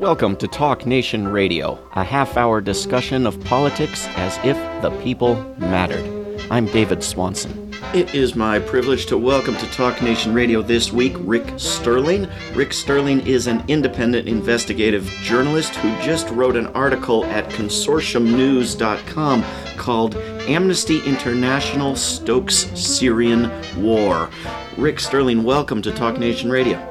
Welcome 0.00 0.36
to 0.36 0.48
Talk 0.48 0.86
Nation 0.86 1.28
Radio, 1.28 1.78
a 1.92 2.02
half 2.02 2.38
hour 2.38 2.62
discussion 2.62 3.26
of 3.26 3.38
politics 3.44 4.06
as 4.16 4.38
if 4.38 4.56
the 4.80 4.88
people 5.02 5.34
mattered. 5.58 6.40
I'm 6.50 6.64
David 6.64 7.04
Swanson. 7.04 7.70
It 7.92 8.14
is 8.14 8.34
my 8.34 8.60
privilege 8.60 9.04
to 9.06 9.18
welcome 9.18 9.54
to 9.58 9.66
Talk 9.72 10.00
Nation 10.00 10.32
Radio 10.32 10.62
this 10.62 10.90
week 10.90 11.12
Rick 11.18 11.52
Sterling. 11.58 12.26
Rick 12.54 12.72
Sterling 12.72 13.26
is 13.26 13.46
an 13.46 13.62
independent 13.68 14.26
investigative 14.26 15.04
journalist 15.22 15.74
who 15.74 15.90
just 16.02 16.30
wrote 16.30 16.56
an 16.56 16.68
article 16.68 17.26
at 17.26 17.50
consortiumnews.com 17.50 19.44
called 19.76 20.16
Amnesty 20.16 21.04
International 21.04 21.94
Stokes 21.94 22.70
Syrian 22.74 23.50
War. 23.76 24.30
Rick 24.78 24.98
Sterling, 24.98 25.42
welcome 25.42 25.82
to 25.82 25.92
Talk 25.92 26.18
Nation 26.18 26.50
Radio. 26.50 26.89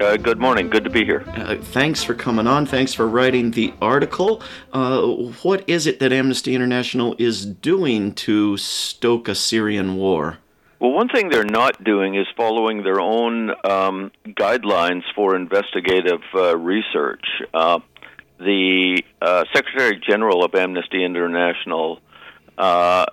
Uh, 0.00 0.16
good 0.16 0.38
morning. 0.38 0.70
Good 0.70 0.84
to 0.84 0.90
be 0.90 1.04
here. 1.04 1.24
Uh, 1.26 1.56
thanks 1.56 2.04
for 2.04 2.14
coming 2.14 2.46
on. 2.46 2.66
Thanks 2.66 2.94
for 2.94 3.08
writing 3.08 3.50
the 3.50 3.74
article. 3.82 4.40
Uh, 4.72 5.02
what 5.42 5.68
is 5.68 5.88
it 5.88 5.98
that 5.98 6.12
Amnesty 6.12 6.54
International 6.54 7.16
is 7.18 7.44
doing 7.44 8.14
to 8.14 8.56
stoke 8.58 9.26
a 9.26 9.34
Syrian 9.34 9.96
war? 9.96 10.38
Well, 10.78 10.92
one 10.92 11.08
thing 11.08 11.30
they're 11.30 11.42
not 11.42 11.82
doing 11.82 12.14
is 12.14 12.28
following 12.36 12.84
their 12.84 13.00
own 13.00 13.50
um, 13.64 14.12
guidelines 14.24 15.02
for 15.16 15.34
investigative 15.34 16.22
uh, 16.32 16.56
research. 16.56 17.26
Uh, 17.52 17.80
the 18.38 19.02
uh, 19.20 19.46
Secretary 19.52 20.00
General 20.08 20.44
of 20.44 20.54
Amnesty 20.54 21.04
International 21.04 21.98
uh, 22.58 23.06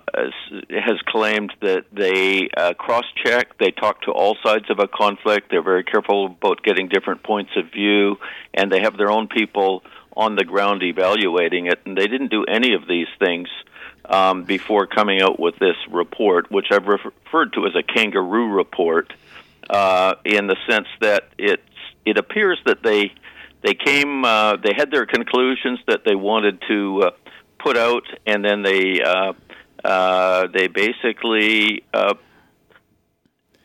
has 0.70 1.00
claimed 1.06 1.52
that 1.60 1.84
they 1.92 2.50
uh, 2.56 2.74
cross 2.74 3.04
check, 3.24 3.56
they 3.58 3.70
talk 3.70 4.02
to 4.02 4.10
all 4.10 4.36
sides 4.44 4.68
of 4.70 4.80
a 4.80 4.88
conflict, 4.88 5.50
they're 5.50 5.62
very 5.62 5.84
careful 5.84 6.26
about 6.26 6.64
getting 6.64 6.88
different 6.88 7.22
points 7.22 7.52
of 7.56 7.70
view, 7.70 8.16
and 8.52 8.72
they 8.72 8.80
have 8.80 8.96
their 8.98 9.08
own 9.08 9.28
people 9.28 9.84
on 10.16 10.34
the 10.34 10.44
ground 10.44 10.82
evaluating 10.82 11.66
it. 11.66 11.80
And 11.86 11.96
they 11.96 12.08
didn't 12.08 12.32
do 12.32 12.44
any 12.44 12.74
of 12.74 12.88
these 12.88 13.06
things 13.20 13.48
um, 14.04 14.42
before 14.42 14.88
coming 14.88 15.22
out 15.22 15.38
with 15.38 15.56
this 15.60 15.76
report, 15.90 16.50
which 16.50 16.66
I've 16.72 16.86
referred 16.86 17.52
to 17.52 17.66
as 17.66 17.76
a 17.76 17.84
kangaroo 17.84 18.48
report, 18.48 19.12
uh, 19.70 20.14
in 20.24 20.48
the 20.48 20.56
sense 20.68 20.88
that 21.00 21.28
it's, 21.38 21.62
it 22.04 22.18
appears 22.18 22.58
that 22.66 22.82
they 22.82 23.12
they 23.62 23.74
came 23.74 24.24
uh, 24.24 24.56
they 24.56 24.74
had 24.76 24.90
their 24.92 25.06
conclusions 25.06 25.80
that 25.88 26.04
they 26.04 26.14
wanted 26.14 26.62
to 26.68 27.02
uh, 27.02 27.10
put 27.58 27.76
out, 27.76 28.04
and 28.26 28.44
then 28.44 28.62
they 28.62 29.00
uh, 29.02 29.32
uh, 29.84 30.46
they 30.52 30.68
basically 30.68 31.84
uh, 31.92 32.14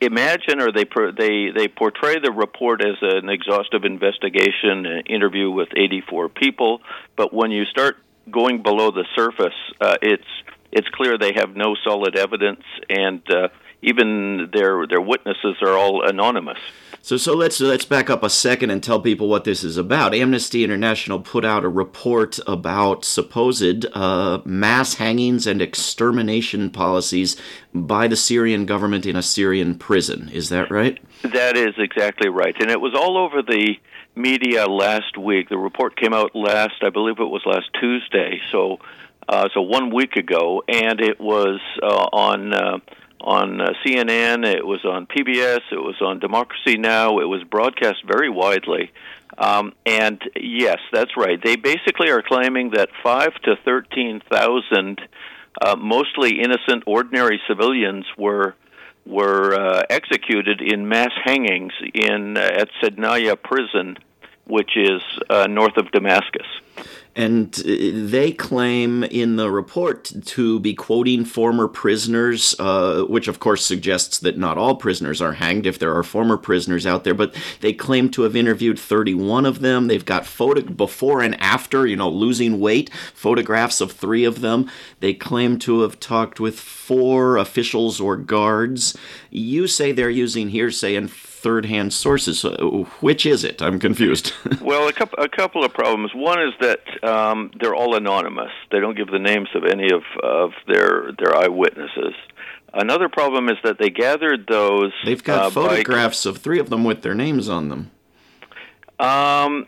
imagine 0.01 0.59
or 0.61 0.71
they 0.71 0.85
they 1.17 1.51
they 1.55 1.67
portray 1.67 2.19
the 2.19 2.31
report 2.31 2.81
as 2.83 2.97
an 3.01 3.29
exhaustive 3.29 3.85
investigation, 3.85 4.85
an 4.85 5.03
interview 5.05 5.49
with 5.49 5.69
84 5.75 6.29
people. 6.29 6.81
But 7.15 7.33
when 7.33 7.51
you 7.51 7.65
start 7.65 7.97
going 8.29 8.63
below 8.63 8.91
the 8.91 9.05
surface, 9.15 9.57
uh, 9.79 9.97
it's 10.01 10.27
it's 10.71 10.87
clear 10.89 11.17
they 11.17 11.33
have 11.33 11.55
no 11.55 11.75
solid 11.83 12.17
evidence, 12.17 12.63
and 12.89 13.21
uh, 13.29 13.49
even 13.81 14.49
their 14.53 14.87
their 14.87 15.01
witnesses 15.01 15.57
are 15.61 15.77
all 15.77 16.07
anonymous. 16.07 16.59
So, 17.03 17.17
so 17.17 17.33
let's 17.33 17.59
let's 17.59 17.85
back 17.85 18.11
up 18.11 18.21
a 18.21 18.29
second 18.29 18.69
and 18.69 18.83
tell 18.83 18.99
people 18.99 19.27
what 19.27 19.43
this 19.43 19.63
is 19.63 19.75
about. 19.75 20.13
Amnesty 20.13 20.63
International 20.63 21.19
put 21.19 21.43
out 21.43 21.65
a 21.65 21.69
report 21.69 22.39
about 22.45 23.05
supposed 23.05 23.87
uh, 23.93 24.39
mass 24.45 24.95
hangings 24.95 25.47
and 25.47 25.63
extermination 25.63 26.69
policies 26.69 27.35
by 27.73 28.07
the 28.07 28.15
Syrian 28.15 28.67
government 28.67 29.07
in 29.07 29.15
a 29.15 29.23
Syrian 29.23 29.79
prison. 29.79 30.29
Is 30.29 30.49
that 30.49 30.69
right? 30.69 30.99
That 31.23 31.57
is 31.57 31.73
exactly 31.79 32.29
right, 32.29 32.55
and 32.59 32.69
it 32.69 32.79
was 32.79 32.93
all 32.93 33.17
over 33.17 33.41
the 33.41 33.77
media 34.15 34.67
last 34.67 35.17
week. 35.17 35.49
The 35.49 35.57
report 35.57 35.99
came 35.99 36.13
out 36.13 36.35
last, 36.35 36.83
I 36.83 36.91
believe 36.91 37.19
it 37.19 37.25
was 37.25 37.41
last 37.45 37.69
Tuesday. 37.79 38.39
So, 38.51 38.77
uh, 39.27 39.49
so 39.53 39.61
one 39.61 39.93
week 39.93 40.17
ago, 40.17 40.63
and 40.67 41.01
it 41.01 41.19
was 41.19 41.59
uh, 41.81 42.09
on 42.13 42.53
uh, 42.53 42.77
on 43.23 43.61
uh, 43.61 43.73
CNN, 43.85 44.45
it 44.45 44.65
was 44.65 44.83
on 44.83 45.05
PBS, 45.05 45.61
it 45.71 45.77
was 45.77 45.95
on 46.01 46.19
Democracy 46.19 46.77
Now, 46.77 47.19
it 47.19 47.25
was 47.25 47.43
broadcast 47.43 48.03
very 48.05 48.29
widely. 48.29 48.91
Um, 49.37 49.73
and 49.85 50.21
yes, 50.35 50.79
that's 50.91 51.15
right. 51.15 51.39
They 51.41 51.55
basically 51.55 52.09
are 52.09 52.21
claiming 52.21 52.71
that 52.71 52.89
five 53.01 53.33
to 53.43 53.55
thirteen 53.63 54.21
thousand, 54.29 55.01
uh, 55.61 55.75
mostly 55.77 56.41
innocent, 56.41 56.83
ordinary 56.85 57.41
civilians 57.47 58.05
were 58.17 58.55
were 59.05 59.53
uh, 59.53 59.83
executed 59.89 60.61
in 60.61 60.87
mass 60.87 61.11
hangings 61.23 61.73
in 61.93 62.37
uh, 62.37 62.41
at 62.41 62.69
Sednaya 62.81 63.41
prison, 63.41 63.97
which 64.45 64.71
is 64.75 65.01
uh, 65.29 65.47
north 65.47 65.77
of 65.77 65.91
Damascus. 65.91 66.47
And 67.15 67.53
uh, 67.59 68.07
they 68.07 68.31
claim 68.31 69.03
in 69.03 69.35
the 69.35 69.51
report 69.51 70.11
to 70.25 70.59
be 70.59 70.73
quoting 70.73 71.25
former 71.25 71.67
prisoners, 71.67 72.55
uh, 72.57 73.03
which 73.03 73.27
of 73.27 73.39
course 73.39 73.65
suggests 73.65 74.19
that 74.19 74.37
not 74.37 74.57
all 74.57 74.75
prisoners 74.75 75.21
are 75.21 75.33
hanged 75.33 75.65
if 75.65 75.77
there 75.77 75.95
are 75.95 76.03
former 76.03 76.37
prisoners 76.37 76.85
out 76.85 77.03
there, 77.03 77.13
but 77.13 77.35
they 77.59 77.73
claim 77.73 78.09
to 78.11 78.21
have 78.21 78.35
interviewed 78.35 78.79
31 78.79 79.45
of 79.45 79.59
them. 79.59 79.87
They've 79.87 80.05
got 80.05 80.25
photo 80.25 80.61
before 80.61 81.21
and 81.21 81.39
after, 81.41 81.85
you 81.85 81.97
know, 81.97 82.09
losing 82.09 82.59
weight, 82.59 82.89
photographs 83.13 83.81
of 83.81 83.91
three 83.91 84.23
of 84.23 84.41
them. 84.41 84.69
They 85.01 85.13
claim 85.13 85.59
to 85.59 85.81
have 85.81 85.99
talked 85.99 86.39
with 86.39 86.59
four 86.59 87.37
officials 87.37 87.99
or 87.99 88.15
guards. 88.15 88.97
You 89.29 89.67
say 89.67 89.91
they're 89.91 90.09
using 90.09 90.49
hearsay 90.49 90.95
and 90.95 91.11
third-hand 91.41 91.93
sources. 91.93 92.43
which 93.01 93.25
is 93.25 93.43
it? 93.43 93.61
I'm 93.61 93.79
confused. 93.79 94.33
well, 94.61 94.87
a 94.87 94.93
couple, 94.93 95.23
a 95.23 95.29
couple 95.29 95.63
of 95.63 95.73
problems. 95.73 96.11
One 96.13 96.41
is 96.41 96.53
that 96.61 97.03
um, 97.03 97.51
they're 97.59 97.75
all 97.75 97.95
anonymous. 97.95 98.51
They 98.71 98.79
don't 98.79 98.95
give 98.95 99.07
the 99.07 99.19
names 99.19 99.49
of 99.55 99.65
any 99.65 99.89
of, 99.91 100.03
of 100.23 100.51
their 100.67 101.11
their 101.17 101.35
eyewitnesses. 101.35 102.13
Another 102.73 103.09
problem 103.09 103.49
is 103.49 103.57
that 103.63 103.77
they 103.79 103.89
gathered 103.89 104.47
those. 104.47 104.93
They've 105.03 105.23
got 105.23 105.45
uh, 105.45 105.49
photographs 105.49 106.23
by, 106.23 106.29
of 106.29 106.37
three 106.37 106.59
of 106.59 106.69
them 106.69 106.83
with 106.83 107.01
their 107.01 107.15
names 107.15 107.49
on 107.49 107.69
them. 107.69 107.91
Um, 108.99 109.67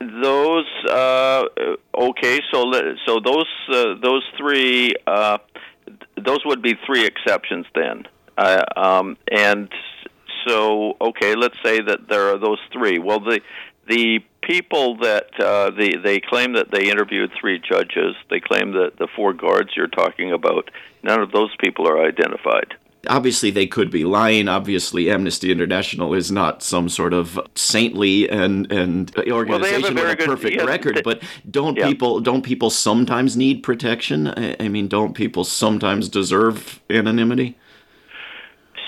those 0.00 0.66
uh, 0.88 1.44
okay. 1.96 2.40
So 2.52 2.72
so 3.06 3.20
those 3.20 3.46
uh, 3.68 3.94
those 4.02 4.24
three 4.38 4.94
uh, 5.06 5.38
those 6.16 6.40
would 6.44 6.62
be 6.62 6.74
three 6.86 7.04
exceptions 7.04 7.66
then. 7.74 8.06
Uh, 8.36 8.64
um, 8.76 9.16
and 9.30 9.68
so 10.46 10.96
okay, 11.00 11.34
let's 11.34 11.56
say 11.64 11.80
that 11.80 12.08
there 12.08 12.34
are 12.34 12.38
those 12.38 12.60
three. 12.72 12.98
Well, 12.98 13.20
the 13.20 13.40
the 13.88 14.20
people 14.42 14.96
that 14.98 15.28
uh, 15.38 15.70
the 15.70 15.96
they 16.02 16.20
claim 16.20 16.54
that 16.54 16.70
they 16.70 16.90
interviewed 16.90 17.30
three 17.38 17.60
judges. 17.60 18.14
They 18.30 18.40
claim 18.40 18.72
that 18.72 18.98
the 18.98 19.08
four 19.14 19.32
guards 19.32 19.70
you're 19.76 19.88
talking 19.88 20.32
about. 20.32 20.70
None 21.02 21.20
of 21.20 21.32
those 21.32 21.54
people 21.60 21.88
are 21.88 22.04
identified. 22.04 22.74
Obviously, 23.08 23.50
they 23.50 23.66
could 23.66 23.90
be 23.90 24.04
lying. 24.04 24.46
Obviously, 24.46 25.10
Amnesty 25.10 25.50
International 25.50 26.12
is 26.12 26.30
not 26.30 26.62
some 26.62 26.88
sort 26.90 27.14
of 27.14 27.40
saintly 27.54 28.28
and 28.28 28.70
and 28.70 29.16
organization 29.30 29.94
well, 29.94 30.04
a 30.04 30.08
with 30.08 30.12
a 30.12 30.16
good, 30.16 30.26
perfect 30.28 30.56
yeah, 30.56 30.64
record. 30.64 31.00
but 31.02 31.22
don't 31.50 31.78
yeah. 31.78 31.88
people 31.88 32.20
don't 32.20 32.42
people 32.42 32.68
sometimes 32.68 33.36
need 33.36 33.62
protection? 33.62 34.28
I, 34.28 34.56
I 34.60 34.68
mean, 34.68 34.88
don't 34.88 35.14
people 35.14 35.44
sometimes 35.44 36.08
deserve 36.08 36.80
anonymity? 36.90 37.56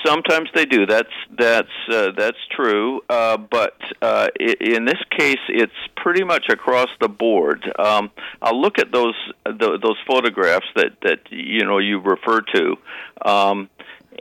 Sometimes 0.04 0.48
they 0.54 0.64
do. 0.64 0.86
That's 0.86 1.12
that's 1.38 1.68
uh, 1.90 2.10
that's 2.16 2.38
true. 2.50 3.02
Uh, 3.08 3.36
but 3.36 3.76
uh, 4.00 4.28
in 4.38 4.84
this 4.84 4.98
case, 5.16 5.38
it's 5.48 5.72
pretty 5.96 6.24
much 6.24 6.46
across 6.50 6.88
the 7.00 7.08
board. 7.08 7.64
Um, 7.78 8.10
I'll 8.40 8.60
look 8.60 8.78
at 8.78 8.90
those 8.92 9.14
the, 9.44 9.78
those 9.82 9.98
photographs 10.06 10.66
that 10.76 11.00
that 11.02 11.20
you 11.30 11.64
know 11.64 11.78
you 11.78 12.00
refer 12.00 12.40
to. 12.54 12.76
Um, 13.24 13.68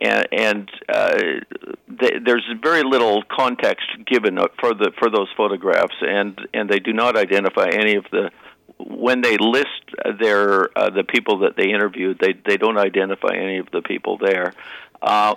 and, 0.02 0.28
and 0.32 0.72
uh, 0.90 1.20
th- 2.00 2.24
there's 2.26 2.48
very 2.62 2.84
little 2.84 3.24
context 3.24 3.86
given 4.06 4.38
for 4.60 4.74
the 4.74 4.92
for 4.98 5.10
those 5.10 5.28
photographs, 5.36 5.96
and 6.02 6.40
and 6.54 6.70
they 6.70 6.80
do 6.80 6.94
not 6.94 7.18
identify 7.18 7.70
any 7.70 7.96
of 7.96 8.06
the 8.12 8.32
when 8.78 9.22
they 9.22 9.38
list 9.38 9.68
their 10.20 10.76
uh, 10.78 10.90
the 10.90 11.04
people 11.04 11.40
that 11.40 11.56
they 11.56 11.70
interviewed, 11.70 12.20
they 12.20 12.34
they 12.46 12.58
don't 12.58 12.78
identify 12.78 13.36
any 13.36 13.58
of 13.58 13.70
the 13.72 13.82
people 13.82 14.18
there. 14.18 14.54
Uh, 15.02 15.36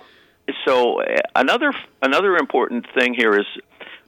so 0.65 1.01
uh, 1.01 1.05
another 1.35 1.71
another 2.01 2.35
important 2.35 2.85
thing 2.97 3.13
here 3.13 3.37
is 3.39 3.45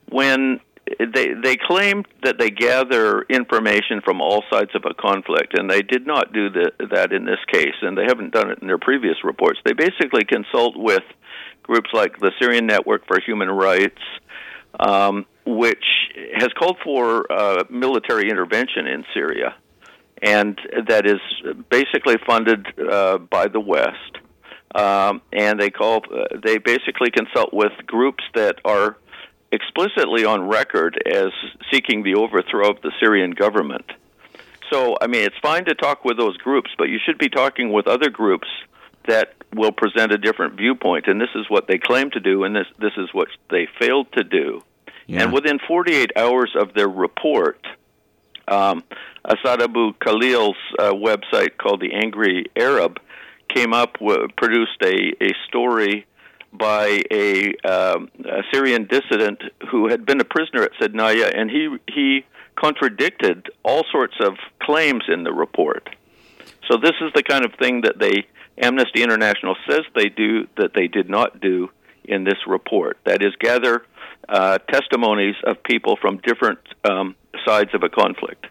when 0.10 0.60
they 1.00 1.34
they 1.34 1.58
claim 1.58 2.04
that 2.24 2.38
they 2.38 2.50
gather 2.50 3.24
information 3.24 4.02
from 4.04 4.22
all 4.22 4.44
sides 4.52 4.72
of 4.74 4.84
a 4.86 4.94
conflict, 4.94 5.58
and 5.58 5.70
they 5.70 5.82
did 5.82 6.08
not 6.08 6.34
do 6.34 6.50
the, 6.50 6.72
that 6.92 7.12
in 7.12 7.26
this 7.26 7.40
case, 7.52 7.76
and 7.82 7.98
they 7.98 8.06
haven't 8.06 8.34
done 8.34 8.52
it 8.52 8.60
in 8.62 8.68
their 8.68 8.78
previous 8.78 9.24
reports. 9.24 9.60
They 9.66 9.74
basically 9.74 10.24
consult 10.26 10.76
with 10.78 11.04
groups 11.64 11.90
like 11.94 12.18
the 12.20 12.32
Syrian 12.40 12.66
Network 12.66 13.06
for 13.08 13.20
Human 13.20 13.50
Rights, 13.50 14.02
um, 14.80 15.26
which 15.46 15.84
has 16.36 16.50
called 16.58 16.78
for 16.84 17.30
uh, 17.32 17.64
military 17.70 18.30
intervention 18.30 18.88
in 18.88 19.04
Syria, 19.14 19.56
and 20.22 20.58
that 20.88 21.06
is 21.06 21.20
basically 21.70 22.16
funded 22.26 22.66
uh, 22.80 23.18
by 23.18 23.48
the 23.48 23.60
West 23.60 24.18
um, 24.78 25.22
and 25.34 25.60
they 25.60 25.72
call 25.72 26.04
uh, 26.14 26.38
they 26.44 26.60
basically 26.60 27.10
consult 27.12 27.54
with 27.54 27.74
groups 27.86 28.24
that 28.36 28.60
are 28.64 28.98
explicitly 29.52 30.24
on 30.24 30.48
record 30.48 31.02
as 31.06 31.32
seeking 31.72 32.04
the 32.04 32.16
overthrow 32.16 32.70
of 32.70 32.82
the 32.82 32.92
Syrian 33.00 33.32
government. 33.32 33.86
So, 34.72 34.98
I 35.02 35.08
mean, 35.08 35.24
it's 35.24 35.38
fine 35.42 35.66
to 35.66 35.76
talk 35.76 36.04
with 36.04 36.18
those 36.18 36.38
groups, 36.38 36.72
but 36.78 36.90
you 36.90 37.00
should 37.04 37.18
be 37.18 37.30
talking 37.30 37.72
with 37.72 37.88
other 37.88 38.10
groups 38.10 38.48
that 39.08 39.34
will 39.56 39.72
present 39.72 40.12
a 40.12 40.18
different 40.18 40.56
viewpoint. 40.56 41.08
And 41.08 41.22
this 41.22 41.30
is 41.36 41.50
what 41.50 41.68
they 41.68 41.78
claim 41.78 42.12
to 42.12 42.20
do, 42.20 42.44
and 42.44 42.56
this 42.56 42.68
this 42.78 42.94
is 42.98 43.10
what 43.14 43.30
they 43.50 43.68
failed 43.80 44.12
to 44.14 44.24
do. 44.24 44.64
Yeah. 45.08 45.24
And 45.24 45.34
within 45.34 45.60
48 45.66 46.12
hours 46.18 46.54
of 46.60 46.74
their 46.74 46.90
report, 46.90 47.66
um, 48.48 48.84
Asad 49.26 49.62
Abu 49.62 49.94
Khalil's 49.94 50.58
uh, 50.78 50.92
website 50.92 51.58
called 51.58 51.80
The 51.80 51.94
Angry 51.94 52.48
Arab 52.58 53.00
came 53.54 53.74
up 53.74 53.98
with, 54.02 54.36
produced 54.36 54.82
a, 54.84 55.14
a 55.22 55.34
story 55.48 56.06
by 56.54 57.02
a, 57.12 57.54
um, 57.64 58.10
a 58.26 58.44
Syrian 58.52 58.88
dissident 58.88 59.42
who 59.70 59.90
had 59.90 60.06
been 60.06 60.20
a 60.20 60.26
prisoner 60.26 60.64
at 60.64 60.72
Sednaya, 60.80 61.32
and 61.36 61.50
he 61.50 61.78
he 61.88 62.26
contradicted 62.56 63.50
all 63.64 63.84
sorts 63.92 64.16
of 64.20 64.34
claims 64.60 65.04
in 65.08 65.24
the 65.24 65.32
report. 65.32 65.90
So 66.70 66.78
this 66.78 66.94
is 67.02 67.12
the 67.14 67.24
kind 67.24 67.46
of 67.46 67.54
thing 67.60 67.82
that 67.82 68.00
they 68.00 68.26
Amnesty 68.58 69.04
International 69.04 69.56
says 69.70 69.82
they 69.96 70.10
do 70.10 70.48
that 70.58 70.74
they 70.74 70.88
did 70.88 71.10
not 71.10 71.40
do 71.40 71.70
in 72.04 72.24
this 72.24 72.40
report. 72.48 72.98
That 73.06 73.22
is, 73.22 73.36
gather 73.40 73.86
uh, 74.28 74.58
testimonies 74.72 75.36
of 75.46 75.62
people 75.64 75.98
from 76.02 76.18
different 76.18 76.60
um, 76.84 77.16
sides 77.46 77.70
of 77.74 77.84
a 77.84 77.90
conflict. 77.90 78.48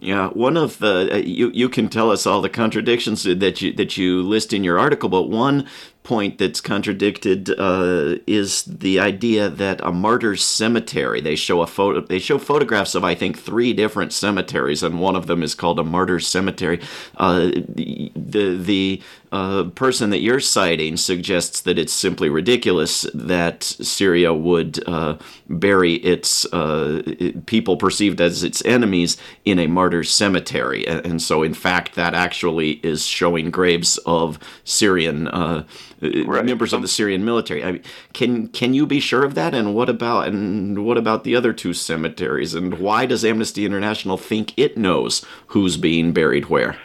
Yeah, 0.00 0.28
one 0.28 0.56
of 0.56 0.78
the 0.78 1.12
uh, 1.12 1.16
you 1.16 1.50
you 1.52 1.68
can 1.68 1.88
tell 1.88 2.12
us 2.12 2.24
all 2.24 2.40
the 2.40 2.48
contradictions 2.48 3.24
that 3.24 3.60
you 3.60 3.72
that 3.72 3.96
you 3.96 4.22
list 4.22 4.52
in 4.52 4.62
your 4.62 4.78
article, 4.78 5.08
but 5.08 5.24
one 5.24 5.66
point 6.04 6.38
that's 6.38 6.60
contradicted 6.60 7.50
uh, 7.58 8.16
is 8.26 8.62
the 8.62 9.00
idea 9.00 9.48
that 9.50 9.80
a 9.82 9.90
martyr's 9.90 10.44
cemetery. 10.44 11.20
They 11.20 11.34
show 11.34 11.62
a 11.62 11.66
photo. 11.66 12.00
They 12.00 12.20
show 12.20 12.38
photographs 12.38 12.94
of 12.94 13.02
I 13.02 13.16
think 13.16 13.38
three 13.40 13.72
different 13.72 14.12
cemeteries, 14.12 14.84
and 14.84 15.00
one 15.00 15.16
of 15.16 15.26
them 15.26 15.42
is 15.42 15.56
called 15.56 15.80
a 15.80 15.84
martyr's 15.84 16.28
cemetery. 16.28 16.80
Uh, 17.16 17.50
the 17.74 18.56
the 18.56 19.02
uh, 19.32 19.64
person 19.74 20.10
that 20.10 20.20
you're 20.20 20.40
citing 20.40 20.96
suggests 20.96 21.60
that 21.62 21.78
it's 21.78 21.92
simply 21.92 22.28
ridiculous 22.28 23.06
that 23.14 23.62
Syria 23.62 24.32
would 24.32 24.82
uh, 24.88 25.18
bury 25.48 25.94
its 25.94 26.44
uh, 26.46 27.02
people 27.46 27.76
perceived 27.76 28.20
as 28.20 28.42
its 28.42 28.64
enemies 28.64 29.16
in 29.44 29.58
a 29.58 29.66
martyr's 29.66 30.10
cemetery, 30.10 30.86
and 30.86 31.20
so 31.22 31.42
in 31.42 31.54
fact 31.54 31.94
that 31.94 32.14
actually 32.14 32.72
is 32.84 33.04
showing 33.04 33.50
graves 33.50 33.98
of 34.06 34.38
Syrian 34.64 35.28
uh, 35.28 35.64
right. 36.00 36.44
members 36.44 36.72
of 36.72 36.82
the 36.82 36.88
Syrian 36.88 37.24
military. 37.24 37.64
I 37.64 37.72
mean, 37.72 37.82
can 38.12 38.48
can 38.48 38.74
you 38.74 38.86
be 38.86 39.00
sure 39.00 39.24
of 39.24 39.34
that? 39.34 39.54
And 39.54 39.74
what 39.74 39.88
about 39.88 40.28
and 40.28 40.84
what 40.84 40.98
about 40.98 41.24
the 41.24 41.36
other 41.36 41.52
two 41.52 41.74
cemeteries? 41.74 42.54
And 42.54 42.78
why 42.78 43.06
does 43.06 43.24
Amnesty 43.24 43.64
International 43.64 44.16
think 44.16 44.52
it 44.56 44.76
knows 44.76 45.24
who's 45.48 45.76
being 45.76 46.12
buried 46.12 46.46
where? 46.46 46.76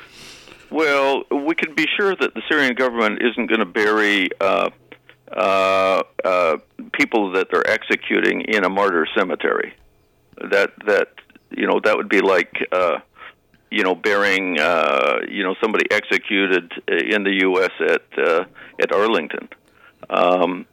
Well, 0.74 1.24
we 1.30 1.54
can 1.54 1.76
be 1.76 1.86
sure 1.96 2.16
that 2.16 2.34
the 2.34 2.42
Syrian 2.50 2.74
government 2.74 3.22
isn't 3.22 3.46
going 3.46 3.60
to 3.60 3.66
bury 3.66 4.30
uh, 4.42 4.72
uh, 5.32 6.02
uh, 6.26 6.58
people 6.94 7.32
that 7.34 7.50
they're 7.52 7.70
executing 7.70 8.42
in 8.42 8.64
a 8.64 8.70
martyr 8.70 9.08
cemetery. 9.16 9.76
That 10.50 10.72
that 10.88 11.10
you 11.52 11.68
know 11.68 11.80
that 11.84 11.96
would 11.96 12.10
be 12.10 12.22
like 12.22 12.68
uh, 12.72 12.98
you 13.74 13.84
know, 13.84 13.96
burying, 13.96 14.60
uh, 14.60 15.18
you 15.28 15.44
know, 15.44 15.56
somebody 15.60 15.86
executed 15.90 16.72
in 16.88 17.24
the 17.24 17.40
U.S. 17.42 17.72
at 17.80 18.04
uh, 18.18 18.46
at 18.80 18.92
Arlington. 18.92 19.50
Um, 20.12 20.68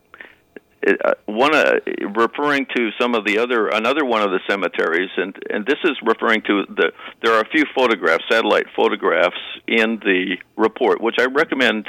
uh, 0.86 1.12
one 1.26 1.54
uh, 1.54 1.74
referring 2.14 2.66
to 2.74 2.90
some 2.98 3.14
of 3.14 3.26
the 3.26 3.38
other 3.38 3.68
another 3.68 4.04
one 4.04 4.22
of 4.22 4.30
the 4.30 4.40
cemeteries, 4.48 5.10
and 5.16 5.36
and 5.50 5.66
this 5.66 5.78
is 5.84 5.92
referring 6.02 6.42
to 6.42 6.64
the 6.68 6.92
there 7.22 7.34
are 7.34 7.40
a 7.40 7.48
few 7.48 7.64
photographs, 7.74 8.24
satellite 8.30 8.66
photographs 8.74 9.36
in 9.66 10.00
the 10.04 10.36
report, 10.56 11.00
which 11.00 11.16
I 11.18 11.26
recommend 11.26 11.86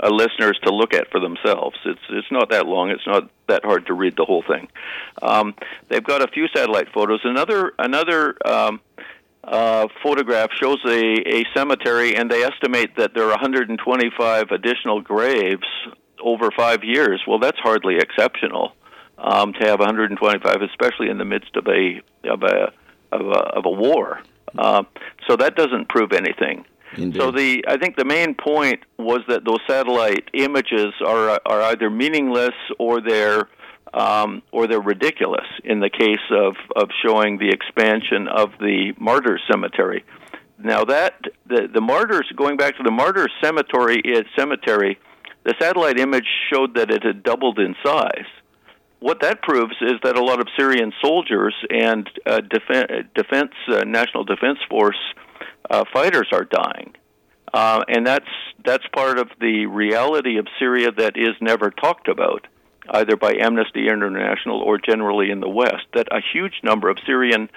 uh, 0.00 0.08
listeners 0.10 0.58
to 0.64 0.72
look 0.72 0.94
at 0.94 1.10
for 1.10 1.20
themselves. 1.20 1.76
It's 1.84 2.00
it's 2.10 2.30
not 2.30 2.50
that 2.50 2.66
long. 2.66 2.90
It's 2.90 3.06
not 3.06 3.28
that 3.48 3.64
hard 3.64 3.86
to 3.86 3.94
read 3.94 4.14
the 4.16 4.24
whole 4.24 4.44
thing. 4.46 4.68
Um, 5.20 5.54
they've 5.88 6.04
got 6.04 6.22
a 6.22 6.28
few 6.28 6.46
satellite 6.54 6.88
photos. 6.94 7.20
Another 7.24 7.72
another 7.78 8.36
um, 8.46 8.80
uh, 9.42 9.88
photograph 10.02 10.50
shows 10.52 10.78
a, 10.86 11.00
a 11.26 11.44
cemetery, 11.56 12.14
and 12.14 12.30
they 12.30 12.44
estimate 12.44 12.96
that 12.96 13.14
there 13.14 13.24
are 13.24 13.30
125 13.30 14.50
additional 14.50 15.00
graves 15.00 15.66
over 16.22 16.50
five 16.56 16.84
years. 16.84 17.22
Well, 17.26 17.38
that's 17.38 17.58
hardly 17.58 17.96
exceptional 17.96 18.72
um, 19.18 19.52
to 19.54 19.66
have 19.66 19.80
125, 19.80 20.62
especially 20.62 21.10
in 21.10 21.18
the 21.18 21.24
midst 21.24 21.56
of 21.56 21.66
a 21.66 22.00
of 22.24 22.42
a 22.42 22.72
of 23.12 23.26
a, 23.26 23.38
of 23.38 23.66
a 23.66 23.70
war. 23.70 24.20
Uh, 24.56 24.82
so 25.28 25.36
that 25.36 25.56
doesn't 25.56 25.88
prove 25.88 26.12
anything. 26.12 26.64
Indeed. 26.96 27.20
So 27.20 27.30
the 27.30 27.64
I 27.68 27.76
think 27.76 27.96
the 27.96 28.04
main 28.04 28.34
point 28.34 28.80
was 28.96 29.20
that 29.28 29.44
those 29.44 29.60
satellite 29.66 30.30
images 30.32 30.94
are 31.04 31.40
are 31.44 31.62
either 31.62 31.90
meaningless 31.90 32.54
or 32.78 33.00
they're 33.00 33.48
um, 33.92 34.42
or 34.52 34.66
they're 34.66 34.80
ridiculous 34.80 35.46
in 35.64 35.80
the 35.80 35.90
case 35.90 36.24
of, 36.30 36.56
of 36.76 36.90
showing 37.04 37.38
the 37.38 37.48
expansion 37.48 38.28
of 38.28 38.50
the 38.60 38.92
martyrs 38.98 39.40
cemetery. 39.50 40.04
Now 40.58 40.84
that 40.84 41.14
the, 41.46 41.68
the 41.72 41.80
martyrs 41.80 42.30
going 42.36 42.56
back 42.56 42.76
to 42.76 42.82
the 42.82 42.90
martyrs 42.90 43.32
cemetery 43.42 44.02
cemetery, 44.36 44.98
the 45.48 45.54
satellite 45.58 45.98
image 45.98 46.28
showed 46.52 46.74
that 46.74 46.90
it 46.90 47.02
had 47.02 47.22
doubled 47.22 47.58
in 47.58 47.74
size. 47.82 48.26
What 49.00 49.22
that 49.22 49.40
proves 49.40 49.76
is 49.80 49.94
that 50.02 50.18
a 50.18 50.22
lot 50.22 50.40
of 50.40 50.48
Syrian 50.58 50.92
soldiers 51.00 51.54
and 51.70 52.06
uh, 52.26 52.42
defense, 52.42 53.08
defense 53.14 53.52
uh, 53.66 53.84
national 53.84 54.24
defense 54.24 54.58
force 54.68 54.98
uh, 55.70 55.84
fighters 55.90 56.28
are 56.32 56.44
dying. 56.44 56.94
Uh, 57.54 57.82
and 57.88 58.06
that's 58.06 58.28
that's 58.62 58.84
part 58.92 59.18
of 59.18 59.30
the 59.40 59.64
reality 59.64 60.36
of 60.36 60.46
Syria 60.58 60.92
that 60.92 61.16
is 61.16 61.34
never 61.40 61.70
talked 61.70 62.08
about 62.08 62.46
either 62.90 63.16
by 63.16 63.32
Amnesty 63.32 63.88
International 63.88 64.60
or 64.60 64.76
generally 64.76 65.30
in 65.30 65.40
the 65.40 65.48
West, 65.48 65.86
that 65.94 66.08
a 66.10 66.20
huge 66.20 66.60
number 66.62 66.90
of 66.90 66.98
Syrian 67.06 67.48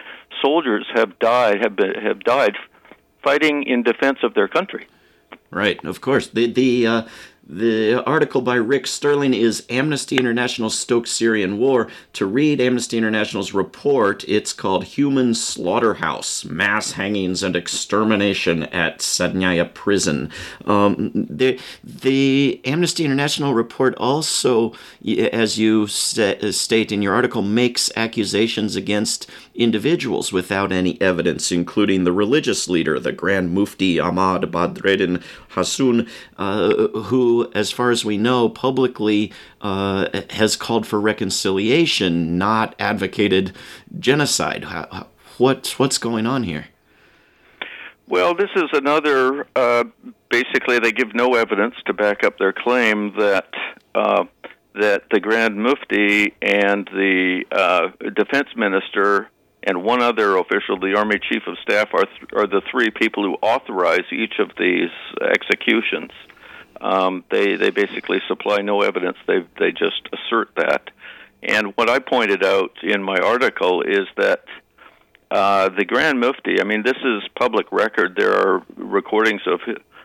soldiers 0.41 0.85
have 0.93 1.19
died 1.19 1.61
have 1.61 1.75
been, 1.75 1.93
have 1.95 2.21
died 2.21 2.55
fighting 3.21 3.63
in 3.63 3.83
defense 3.83 4.19
of 4.23 4.33
their 4.33 4.47
country. 4.47 4.87
Right, 5.49 5.83
of 5.83 5.99
course. 5.99 6.27
The 6.27 6.49
the 6.49 6.87
uh, 6.87 7.01
the 7.51 8.01
article 8.05 8.41
by 8.41 8.55
Rick 8.55 8.87
Sterling 8.87 9.33
is 9.33 9.65
Amnesty 9.69 10.15
International 10.15 10.69
Stokes 10.69 11.11
Syrian 11.11 11.57
War. 11.57 11.89
To 12.13 12.25
read 12.25 12.61
Amnesty 12.61 12.97
International's 12.97 13.53
report, 13.53 14.23
it's 14.25 14.53
called 14.53 14.85
Human 14.85 15.33
Slaughterhouse 15.33 16.45
Mass 16.45 16.93
Hangings 16.93 17.43
and 17.43 17.57
Extermination 17.57 18.63
at 18.63 18.99
Sednaya 18.99 19.71
Prison. 19.73 20.31
Um, 20.63 21.27
the, 21.29 21.59
the 21.83 22.61
Amnesty 22.63 23.03
International 23.03 23.53
report 23.53 23.95
also, 23.95 24.73
as 25.05 25.59
you 25.59 25.87
state 25.87 26.91
in 26.91 27.01
your 27.01 27.13
article, 27.13 27.41
makes 27.41 27.91
accusations 27.97 28.77
against 28.77 29.29
individuals 29.55 30.31
without 30.31 30.71
any 30.71 30.99
evidence, 31.01 31.51
including 31.51 32.05
the 32.05 32.13
religious 32.13 32.69
leader, 32.69 32.97
the 32.97 33.11
Grand 33.11 33.53
Mufti 33.53 33.99
Ahmad 33.99 34.43
Badreddin 34.43 35.21
Hassun, 35.53 36.09
uh, 36.37 36.87
who, 37.03 37.51
as 37.53 37.71
far 37.71 37.91
as 37.91 38.05
we 38.05 38.17
know, 38.17 38.49
publicly 38.49 39.31
uh, 39.61 40.07
has 40.31 40.55
called 40.55 40.87
for 40.87 40.99
reconciliation, 40.99 42.37
not 42.37 42.75
advocated 42.79 43.53
genocide. 43.99 44.65
What, 45.37 45.73
what's 45.77 45.97
going 45.97 46.25
on 46.25 46.43
here? 46.43 46.67
Well, 48.07 48.35
this 48.35 48.49
is 48.57 48.69
another. 48.73 49.47
Uh, 49.55 49.85
basically, 50.29 50.79
they 50.79 50.91
give 50.91 51.15
no 51.15 51.35
evidence 51.35 51.75
to 51.85 51.93
back 51.93 52.25
up 52.25 52.37
their 52.37 52.51
claim 52.51 53.13
that 53.17 53.47
uh, 53.95 54.25
that 54.75 55.03
the 55.11 55.19
Grand 55.21 55.55
Mufti 55.55 56.33
and 56.41 56.87
the 56.93 57.45
uh, 57.51 57.87
defense 58.11 58.49
minister 58.55 59.29
and 59.63 59.83
one 59.83 60.01
other 60.01 60.37
official, 60.37 60.79
the 60.79 60.95
Army 60.97 61.19
Chief 61.19 61.43
of 61.47 61.57
Staff, 61.61 61.89
are, 61.93 62.05
th- 62.05 62.33
are 62.33 62.47
the 62.47 62.61
three 62.71 62.89
people 62.89 63.23
who 63.23 63.33
authorize 63.35 64.05
each 64.11 64.39
of 64.39 64.51
these 64.57 64.89
executions. 65.21 66.11
Um, 66.79 67.23
they 67.29 67.57
they 67.57 67.69
basically 67.69 68.21
supply 68.27 68.61
no 68.61 68.81
evidence. 68.81 69.17
They 69.27 69.45
they 69.59 69.71
just 69.71 70.01
assert 70.11 70.49
that. 70.55 70.89
And 71.43 71.73
what 71.77 71.89
I 71.89 71.99
pointed 71.99 72.43
out 72.43 72.71
in 72.81 73.03
my 73.03 73.17
article 73.17 73.83
is 73.83 74.07
that 74.17 74.45
uh, 75.29 75.69
the 75.69 75.85
Grand 75.85 76.19
Mufti. 76.19 76.59
I 76.59 76.63
mean, 76.63 76.83
this 76.83 76.97
is 76.97 77.21
public 77.39 77.71
record. 77.71 78.15
There 78.17 78.33
are 78.33 78.63
recordings 78.75 79.41
of 79.45 79.59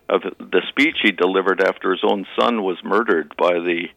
of 0.08 0.22
the 0.38 0.62
speech 0.68 0.98
he 1.02 1.12
delivered 1.12 1.60
after 1.60 1.92
his 1.92 2.04
own 2.04 2.26
son 2.38 2.62
was 2.62 2.76
murdered 2.84 3.34
by 3.36 3.54
the 3.54 3.88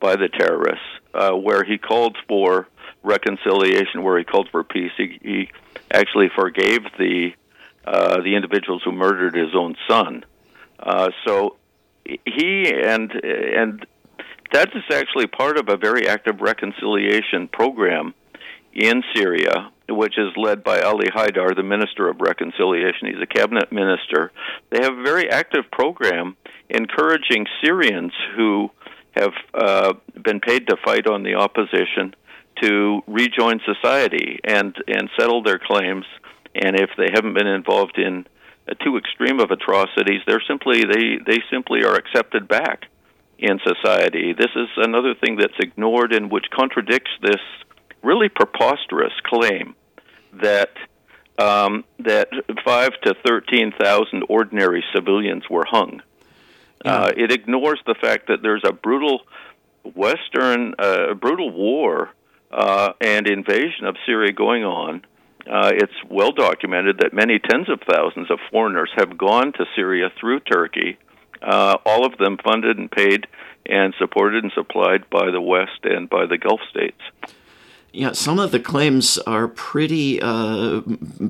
by 0.00 0.14
the 0.14 0.28
terrorists, 0.28 0.86
uh, 1.12 1.32
where 1.32 1.64
he 1.64 1.76
called 1.76 2.16
for 2.28 2.68
reconciliation 3.02 4.02
where 4.02 4.18
he 4.18 4.24
called 4.24 4.48
for 4.50 4.64
peace. 4.64 4.92
He, 4.96 5.18
he 5.22 5.50
actually 5.92 6.28
forgave 6.34 6.82
the 6.98 7.30
uh, 7.84 8.20
the 8.20 8.34
individuals 8.34 8.82
who 8.84 8.92
murdered 8.92 9.34
his 9.34 9.54
own 9.54 9.74
son. 9.88 10.24
Uh, 10.78 11.10
so 11.26 11.56
he 12.04 12.70
and 12.70 13.10
and 13.12 13.86
that 14.52 14.68
is 14.74 14.82
actually 14.92 15.26
part 15.26 15.58
of 15.58 15.68
a 15.68 15.76
very 15.76 16.08
active 16.08 16.40
reconciliation 16.40 17.48
program 17.48 18.14
in 18.72 19.02
Syria, 19.14 19.70
which 19.88 20.18
is 20.18 20.28
led 20.36 20.62
by 20.62 20.80
Ali 20.80 21.08
Haidar, 21.08 21.54
the 21.56 21.62
Minister 21.62 22.08
of 22.08 22.20
Reconciliation. 22.20 23.08
He's 23.08 23.22
a 23.22 23.26
cabinet 23.26 23.72
minister. 23.72 24.32
They 24.70 24.82
have 24.82 24.96
a 24.96 25.02
very 25.02 25.30
active 25.30 25.70
program 25.70 26.36
encouraging 26.68 27.46
Syrians 27.62 28.12
who 28.36 28.70
have 29.12 29.32
uh, 29.54 29.94
been 30.22 30.40
paid 30.40 30.68
to 30.68 30.76
fight 30.84 31.06
on 31.06 31.22
the 31.22 31.34
opposition 31.34 32.14
to 32.62 33.02
rejoin 33.06 33.60
society 33.64 34.40
and 34.44 34.74
and 34.86 35.10
settle 35.18 35.42
their 35.42 35.58
claims. 35.58 36.04
And 36.54 36.76
if 36.76 36.90
they 36.96 37.08
haven't 37.12 37.34
been 37.34 37.46
involved 37.46 37.98
in 37.98 38.26
uh, 38.68 38.74
too 38.84 38.96
extreme 38.96 39.40
of 39.40 39.50
atrocities, 39.50 40.22
they're 40.26 40.42
simply 40.46 40.82
they 40.82 41.18
they 41.24 41.38
simply 41.50 41.84
are 41.84 41.94
accepted 41.94 42.48
back 42.48 42.86
in 43.38 43.60
society. 43.64 44.32
This 44.32 44.50
is 44.56 44.68
another 44.76 45.14
thing 45.14 45.36
that's 45.36 45.58
ignored 45.60 46.12
and 46.12 46.30
which 46.30 46.46
contradicts 46.50 47.10
this 47.22 47.40
really 48.02 48.28
preposterous 48.28 49.12
claim 49.24 49.74
that 50.32 50.70
um, 51.38 51.84
that 52.00 52.28
five 52.64 52.90
to 53.02 53.14
thirteen 53.26 53.72
thousand 53.80 54.24
ordinary 54.28 54.84
civilians 54.94 55.44
were 55.48 55.64
hung. 55.64 56.02
Yeah. 56.84 56.94
Uh, 56.94 57.12
it 57.16 57.32
ignores 57.32 57.80
the 57.86 57.94
fact 57.94 58.28
that 58.28 58.42
there's 58.42 58.62
a 58.64 58.72
brutal 58.72 59.22
Western, 59.94 60.74
uh, 60.78 61.14
brutal 61.14 61.50
war 61.50 62.10
uh, 62.50 62.92
and 63.00 63.26
invasion 63.26 63.84
of 63.84 63.96
Syria 64.06 64.32
going 64.32 64.64
on. 64.64 65.02
Uh, 65.50 65.70
it's 65.74 65.92
well 66.10 66.32
documented 66.32 66.98
that 66.98 67.14
many 67.14 67.38
tens 67.38 67.68
of 67.70 67.80
thousands 67.88 68.30
of 68.30 68.38
foreigners 68.50 68.90
have 68.96 69.16
gone 69.16 69.52
to 69.52 69.64
Syria 69.74 70.10
through 70.20 70.40
Turkey, 70.40 70.98
uh, 71.42 71.78
all 71.86 72.04
of 72.04 72.18
them 72.18 72.36
funded 72.42 72.78
and 72.78 72.90
paid 72.90 73.26
and 73.66 73.94
supported 73.98 74.44
and 74.44 74.52
supplied 74.54 75.08
by 75.10 75.30
the 75.30 75.40
West 75.40 75.84
and 75.84 76.08
by 76.08 76.26
the 76.26 76.38
Gulf 76.38 76.60
states. 76.70 77.00
Yeah, 77.90 78.12
some 78.12 78.38
of 78.38 78.50
the 78.50 78.60
claims 78.60 79.16
are 79.18 79.48
pretty, 79.48 80.20
uh, 80.20 80.82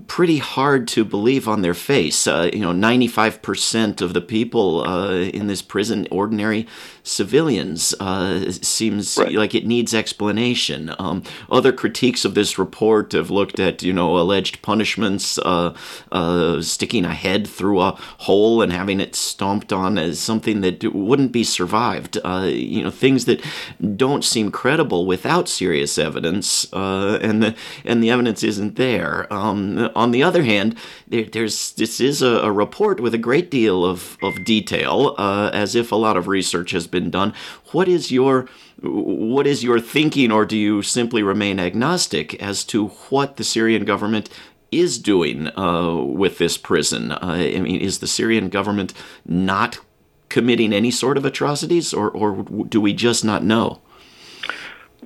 pretty 0.09 0.39
hard 0.39 0.89
to 0.89 1.05
believe 1.05 1.47
on 1.47 1.63
their 1.63 1.73
face. 1.73 2.27
Uh, 2.27 2.51
you 2.53 2.59
know, 2.59 2.73
ninety-five 2.73 3.41
percent 3.43 4.01
of 4.01 4.13
the 4.13 4.21
people 4.21 4.83
uh, 4.83 5.13
in 5.13 5.47
this 5.47 5.63
prison, 5.63 6.09
ordinary 6.11 6.67
civilians, 7.05 7.95
uh, 8.01 8.51
seems 8.51 9.17
right. 9.17 9.33
like 9.33 9.55
it 9.55 9.67
needs 9.67 9.95
explanation. 9.95 10.93
Um, 10.99 11.23
other 11.49 11.73
critiques 11.73 12.25
of 12.25 12.35
this 12.35 12.59
report 12.59 13.13
have 13.13 13.31
looked 13.31 13.61
at, 13.61 13.83
you 13.85 13.93
know, 13.93 14.19
alleged 14.19 14.61
punishments, 14.61 15.39
uh, 15.39 15.75
uh, 16.11 16.61
sticking 16.61 17.05
a 17.05 17.15
head 17.15 17.47
through 17.47 17.81
a 17.81 17.93
hole 18.19 18.61
and 18.63 18.73
having 18.73 19.01
it 19.01 19.15
stomped 19.15 19.73
on 19.73 19.97
as 19.97 20.19
something 20.19 20.61
that 20.63 20.85
wouldn't 20.93 21.33
be 21.33 21.45
survived. 21.45 22.19
you 22.27 22.83
know, 22.83 22.91
things 22.91 23.27
that 23.27 23.43
don't 23.97 24.25
seem 24.25 24.51
credible 24.51 25.07
without 25.07 25.49
serious 25.49 25.97
evidence 25.99 26.48
evidence, 26.49 26.73
uh, 26.73 27.19
and 27.23 27.43
the 27.43 27.55
and 27.85 28.03
the 28.03 28.11
evidence 28.11 28.43
isn't 28.43 28.77
there. 28.77 29.33
Um, 29.33 29.91
on 29.95 30.11
the 30.11 30.23
other 30.23 30.43
hand, 30.43 30.77
there, 31.07 31.25
there's 31.25 31.73
this 31.73 32.01
is 32.01 32.23
a, 32.23 32.43
a, 32.43 32.53
report 32.53 33.01
with 33.01 33.15
a 33.15 33.19
great 33.19 33.51
deal 33.51 33.85
of 33.85 34.17
of 34.23 34.45
detail, 34.45 35.15
uh, 35.19 35.51
as 35.53 35.75
if 35.75 35.93
a 35.93 35.97
lot 35.97 36.17
of 36.17 36.29
research 36.29 36.73
has 36.73 36.87
been 36.87 37.11
done. 37.11 37.33
What 37.73 37.89
is 37.89 38.11
your 38.11 38.49
what 38.83 39.47
is 39.47 39.65
your 39.65 39.81
thinking, 39.81 40.33
or 40.33 40.45
do 40.47 40.57
you 40.57 40.83
simply 40.83 41.23
remain 41.23 41.59
agnostic 41.59 42.35
as 42.43 42.65
to 42.65 42.89
what 43.11 43.37
the 43.37 43.45
Syrian 43.45 43.85
government 43.85 44.31
is 44.71 44.99
doing 44.99 45.49
uh, 45.59 45.95
with 45.97 46.39
this 46.39 46.59
prison? 46.59 47.13
Uh, 47.13 47.19
I 47.23 47.61
mean, 47.61 47.81
is 47.81 47.99
the 47.99 48.07
Syrian 48.07 48.49
government 48.49 48.93
not 49.25 49.79
committing 50.29 50.75
any 50.75 50.91
sort 50.91 51.17
of 51.17 51.25
atrocities, 51.25 51.95
or, 51.95 52.11
or 52.11 52.45
do 52.69 52.81
we 52.81 52.93
just 52.93 53.25
not 53.25 53.43
know? 53.43 53.81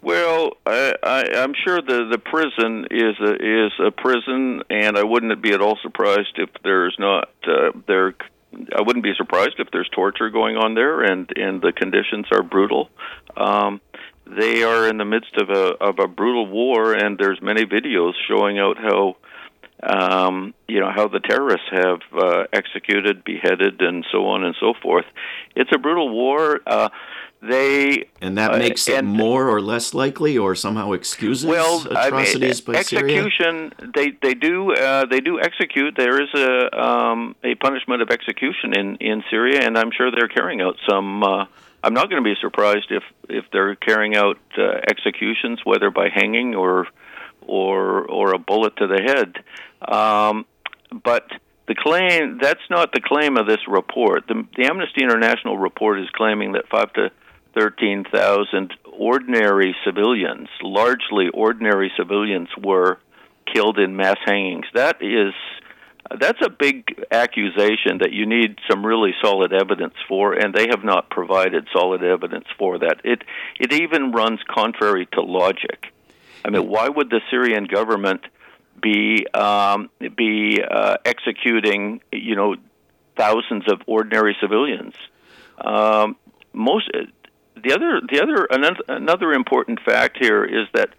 Well, 0.02 0.54
I, 0.66 0.94
I, 1.00 1.25
I'm 1.37 1.54
sure 1.64 1.80
the 1.80 2.09
the 2.11 2.18
prison 2.18 2.87
is 2.90 3.16
a 3.21 3.35
is 3.35 3.73
a 3.78 3.92
prison, 3.92 4.62
and 4.68 4.99
I 4.99 5.04
wouldn't 5.04 5.40
be 5.40 5.52
at 5.52 5.61
all 5.61 5.78
surprised 5.80 6.38
if 6.38 6.50
there's 6.64 6.97
not 6.99 7.28
uh, 7.47 7.71
there. 7.87 8.14
I 8.76 8.82
wouldn't 8.82 9.04
be 9.04 9.14
surprised 9.16 9.54
if 9.59 9.68
there's 9.71 9.88
torture 9.90 10.28
going 10.28 10.56
on 10.56 10.75
there, 10.75 11.02
and 11.02 11.30
and 11.37 11.62
the 11.62 11.73
conditions 11.73 12.26
are 12.32 12.42
brutal. 12.42 12.90
Um, 13.37 13.80
they 14.26 14.64
are 14.64 14.88
in 14.88 14.99
the 14.99 15.04
midst 15.04 15.37
of 15.37 15.50
a 15.50 15.76
of 15.80 16.00
a 16.00 16.09
brutal 16.09 16.49
war, 16.49 16.94
and 16.94 17.16
there's 17.16 17.40
many 17.40 17.64
videos 17.64 18.14
showing 18.28 18.59
out 18.59 18.78
how 18.78 19.16
um, 19.82 20.54
you 20.68 20.80
know 20.80 20.90
how 20.90 21.08
the 21.08 21.20
terrorists 21.20 21.66
have 21.70 22.00
uh, 22.16 22.44
executed, 22.52 23.24
beheaded, 23.24 23.80
and 23.80 24.06
so 24.12 24.26
on 24.26 24.44
and 24.44 24.54
so 24.60 24.74
forth. 24.80 25.06
It's 25.56 25.70
a 25.74 25.78
brutal 25.78 26.08
war. 26.08 26.60
Uh, 26.66 26.88
they 27.42 28.08
and 28.20 28.38
that 28.38 28.54
uh, 28.54 28.58
makes 28.58 28.88
uh, 28.88 28.92
it 28.92 29.04
more 29.04 29.48
or 29.48 29.60
less 29.60 29.94
likely, 29.94 30.38
or 30.38 30.54
somehow 30.54 30.92
excuses 30.92 31.44
well, 31.44 31.84
atrocities 31.90 32.60
I 32.60 32.70
mean, 32.70 32.74
by 32.74 32.78
execution. 32.78 33.72
Syria? 33.76 33.92
They 33.94 34.10
they 34.22 34.34
do 34.34 34.72
uh, 34.72 35.06
they 35.06 35.18
do 35.18 35.40
execute. 35.40 35.96
There 35.96 36.22
is 36.22 36.28
a 36.34 36.80
um, 36.80 37.34
a 37.42 37.56
punishment 37.56 38.00
of 38.00 38.10
execution 38.10 38.78
in 38.78 38.96
in 38.96 39.24
Syria, 39.28 39.60
and 39.62 39.76
I'm 39.76 39.90
sure 39.90 40.12
they're 40.12 40.28
carrying 40.28 40.60
out 40.60 40.76
some. 40.88 41.24
Uh, 41.24 41.46
I'm 41.82 41.94
not 41.94 42.08
going 42.08 42.22
to 42.22 42.28
be 42.28 42.36
surprised 42.40 42.92
if 42.92 43.02
if 43.28 43.46
they're 43.52 43.74
carrying 43.74 44.14
out 44.14 44.38
uh, 44.56 44.78
executions, 44.88 45.58
whether 45.64 45.90
by 45.90 46.10
hanging 46.10 46.54
or 46.54 46.86
or 47.46 48.04
or 48.08 48.34
a 48.34 48.38
bullet 48.38 48.76
to 48.76 48.87
the 48.87 49.02
head. 49.02 49.44
Um, 49.90 50.46
but 51.04 51.26
the 51.68 51.75
claim 51.75 52.38
that's 52.40 52.68
not 52.70 52.92
the 52.92 53.00
claim 53.00 53.37
of 53.37 53.46
this 53.46 53.61
report. 53.68 54.26
The, 54.28 54.46
the 54.56 54.66
Amnesty 54.66 55.02
International 55.02 55.56
report 55.56 56.00
is 56.00 56.08
claiming 56.14 56.52
that 56.52 56.68
five 56.68 56.92
to 56.94 57.11
13,000 57.54 58.72
ordinary 58.99 59.76
civilians, 59.84 60.49
largely 60.62 61.28
ordinary 61.32 61.92
civilians, 61.96 62.49
were 62.62 62.99
killed 63.52 63.78
in 63.78 63.96
mass 63.96 64.16
hangings. 64.25 64.66
That 64.75 65.02
is 65.02 65.34
that's 66.18 66.40
a 66.44 66.50
big 66.50 67.04
accusation 67.11 67.99
that 68.00 68.12
you 68.12 68.26
need 68.26 68.58
some 68.70 68.84
really 68.84 69.12
solid 69.22 69.52
evidence 69.52 69.94
for, 70.08 70.34
and 70.34 70.52
they 70.52 70.66
have 70.68 70.84
not 70.84 71.11
provided 71.11 71.68
solid 71.72 72.02
evidence 72.02 72.46
for 72.58 72.78
that. 72.80 73.00
It 73.04 73.22
it 73.58 73.72
even 73.72 74.12
runs 74.12 74.40
contrary 74.49 75.06
to 75.12 75.22
logic. 75.22 75.92
I 76.44 76.50
mean, 76.50 76.68
why 76.68 76.88
would 76.88 77.11
the 77.11 77.20
Syrian 77.30 77.64
government 77.64 78.22
be 78.80 79.26
um, 79.34 79.90
be 80.16 80.61
uh, 80.62 80.96
executing 81.04 82.00
you 82.12 82.37
know 82.37 82.56
thousands 83.16 83.64
of 83.70 83.80
ordinary 83.87 84.37
civilians? 84.40 84.94
Um, 85.58 86.16
most 86.52 86.90
the 87.62 87.72
other 87.72 88.00
the 88.11 88.20
other 88.22 88.46
another, 88.88 89.32
important 89.32 89.80
fact 89.84 90.18
here 90.20 90.44
is 90.44 90.66
that 90.75 90.90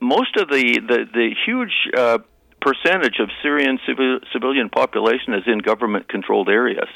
most 0.00 0.36
of 0.36 0.48
the 0.48 0.80
the, 0.80 1.06
the 1.12 1.34
huge 1.44 1.72
uh, 1.96 2.18
percentage 2.60 3.18
of 3.20 3.28
Syrian 3.42 3.78
civil, 3.86 4.20
civilian 4.32 4.70
population 4.70 5.34
is 5.34 5.42
in 5.46 5.58
government 5.58 6.08
controlled 6.08 6.48
areas. 6.48 6.88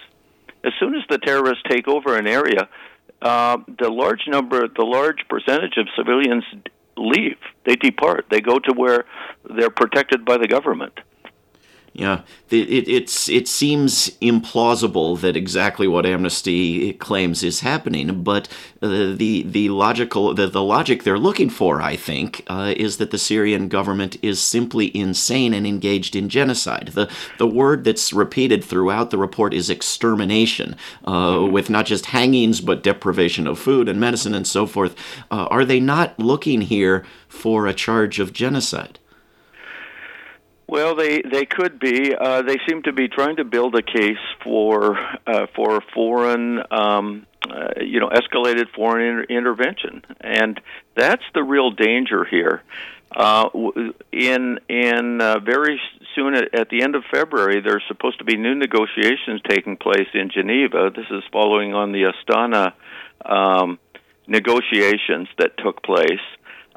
As 0.65 0.73
soon 0.81 0.95
as 0.95 1.03
the 1.09 1.19
terrorists 1.19 1.63
take 1.69 1.87
over 1.87 2.17
an 2.17 2.27
area, 2.27 2.69
uh, 3.23 3.59
the 3.79 3.89
large 3.91 4.23
number, 4.27 4.67
the 4.69 4.85
large 4.85 5.19
percentage 5.29 5.77
of 5.77 5.87
civilians 5.97 6.45
leave. 6.99 7.39
They 7.65 7.77
depart. 7.77 8.27
They 8.31 8.41
go 8.41 8.59
to 8.59 8.73
where 8.73 9.05
they're 9.57 9.71
protected 9.71 10.25
by 10.25 10.37
the 10.39 10.49
government. 10.49 10.99
Yeah, 11.99 12.21
it, 12.49 12.69
it, 12.71 12.89
it's 12.89 13.29
it 13.29 13.49
seems 13.49 14.11
implausible 14.21 15.21
that 15.21 15.37
exactly 15.37 15.89
what 15.89 16.07
Amnesty 16.07 16.93
claims 16.93 17.43
is 17.43 17.59
happening, 17.59 18.23
but 18.23 18.47
uh, 18.81 19.15
the 19.17 19.43
the 19.43 19.69
logical 19.71 20.33
the, 20.33 20.47
the 20.47 20.63
logic 20.63 21.03
they're 21.03 21.19
looking 21.19 21.51
for, 21.51 21.83
I 21.83 21.97
think, 21.97 22.45
uh, 22.47 22.73
is 22.77 22.99
that 22.99 23.11
the 23.11 23.19
Syrian 23.19 23.67
government 23.67 24.17
is 24.23 24.41
simply 24.41 24.97
insane 24.97 25.53
and 25.53 25.67
engaged 25.67 26.15
in 26.15 26.29
genocide. 26.29 26.93
the 26.95 27.11
The 27.37 27.49
word 27.49 27.83
that's 27.83 28.13
repeated 28.13 28.63
throughout 28.63 29.11
the 29.11 29.19
report 29.19 29.53
is 29.53 29.69
extermination, 29.69 30.77
uh, 31.05 31.49
with 31.51 31.69
not 31.69 31.87
just 31.87 32.07
hangings 32.07 32.61
but 32.61 32.85
deprivation 32.85 33.49
of 33.49 33.59
food 33.59 33.89
and 33.89 33.99
medicine 33.99 34.35
and 34.37 34.47
so 34.47 34.67
forth. 34.67 34.95
Uh, 35.33 35.49
are 35.51 35.65
they 35.65 35.81
not 35.81 36.17
looking 36.17 36.61
here 36.61 37.05
for 37.27 37.67
a 37.67 37.75
charge 37.75 38.21
of 38.21 38.33
genocide? 38.33 39.01
Well, 40.69 40.95
they 40.95 41.23
they 41.23 41.47
could 41.47 41.81
be. 41.81 42.15
Uh, 42.15 42.43
they 42.43 42.59
seem 42.69 42.83
to 42.83 42.93
be 42.93 43.09
trying 43.09 43.37
to 43.37 43.45
build 43.45 43.75
a 43.75 43.83
case 43.83 44.19
for 44.45 44.99
uh, 45.27 45.47
for 45.57 45.81
foreign, 45.95 46.63
um, 46.71 47.27
uh, 47.51 47.81
you 47.81 48.01
know, 48.01 48.11
escalated 48.11 48.67
foreign 48.77 49.09
inter- 49.09 49.27
intervention, 49.31 50.05
and 50.21 50.61
that's 50.95 51.23
the 51.35 51.43
real 51.43 51.71
danger 51.71 52.27
here. 52.27 52.63
Uh, 53.17 53.49
in 54.13 54.61
in 54.69 55.23
uh, 55.23 55.39
very 55.39 55.81
soon 56.15 56.35
at, 56.35 56.55
at 56.55 56.69
the 56.69 56.83
end 56.83 56.95
of 56.95 57.03
February, 57.11 57.63
there's 57.63 57.83
supposed 57.89 58.19
to 58.19 58.25
be 58.25 58.37
new 58.37 58.55
negotiations 58.55 59.41
taking 59.49 59.79
place 59.79 60.09
in 60.13 60.29
Geneva. 60.29 60.91
This 60.95 61.07
is 61.11 61.23
following 61.33 61.73
on 61.73 61.93
the 61.93 62.13
Astana 62.13 62.75
um, 63.25 63.79
negotiations 64.27 65.29
that 65.39 65.57
took 65.57 65.83
place. 65.83 66.21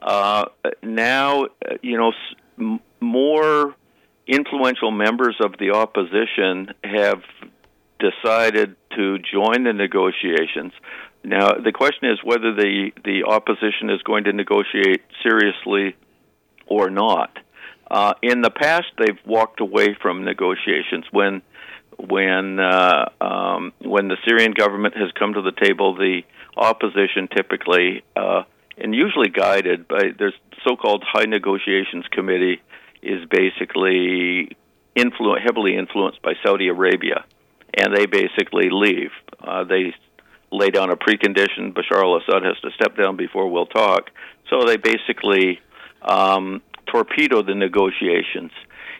Uh, 0.01 0.45
now, 0.81 1.43
uh, 1.43 1.75
you 1.81 1.97
know, 1.97 2.13
m- 2.57 2.79
more 3.01 3.75
influential 4.31 4.91
members 4.91 5.35
of 5.43 5.55
the 5.59 5.71
opposition 5.71 6.73
have 6.83 7.21
decided 7.99 8.75
to 8.95 9.19
join 9.19 9.63
the 9.63 9.73
negotiations. 9.73 10.73
Now, 11.23 11.53
the 11.53 11.71
question 11.71 12.09
is 12.09 12.19
whether 12.23 12.55
the, 12.55 12.91
the 13.03 13.25
opposition 13.27 13.89
is 13.89 14.01
going 14.03 14.23
to 14.23 14.33
negotiate 14.33 15.01
seriously 15.21 15.95
or 16.65 16.89
not. 16.89 17.37
Uh, 17.89 18.13
in 18.23 18.41
the 18.41 18.49
past, 18.49 18.87
they've 18.97 19.19
walked 19.25 19.59
away 19.59 19.95
from 20.01 20.23
negotiations 20.23 21.05
when 21.11 21.41
when 21.99 22.57
uh, 22.57 23.09
um, 23.19 23.73
when 23.79 24.07
the 24.07 24.17
Syrian 24.25 24.53
government 24.53 24.95
has 24.95 25.11
come 25.19 25.33
to 25.33 25.41
the 25.41 25.51
table. 25.51 25.95
The 25.95 26.21
opposition 26.55 27.27
typically 27.27 28.03
uh, 28.15 28.43
and 28.77 28.95
usually 28.95 29.29
guided 29.29 29.87
by 29.87 30.11
there's 30.17 30.33
so-called 30.67 31.03
high 31.05 31.25
negotiations 31.25 32.05
committee 32.11 32.61
is 33.01 33.25
basically 33.29 34.55
influ- 34.95 35.41
heavily 35.41 35.75
influenced 35.77 36.21
by 36.21 36.33
Saudi 36.43 36.67
Arabia, 36.67 37.25
and 37.73 37.95
they 37.95 38.05
basically 38.05 38.69
leave. 38.69 39.11
Uh, 39.39 39.63
they 39.63 39.93
lay 40.51 40.69
down 40.69 40.89
a 40.91 40.95
precondition: 40.95 41.73
Bashar 41.73 42.03
al-Assad 42.03 42.43
has 42.43 42.59
to 42.61 42.71
step 42.75 42.97
down 42.97 43.15
before 43.17 43.49
we'll 43.49 43.65
talk. 43.65 44.09
So 44.49 44.65
they 44.65 44.77
basically 44.77 45.59
um, 46.01 46.61
torpedo 46.87 47.41
the 47.41 47.55
negotiations. 47.55 48.51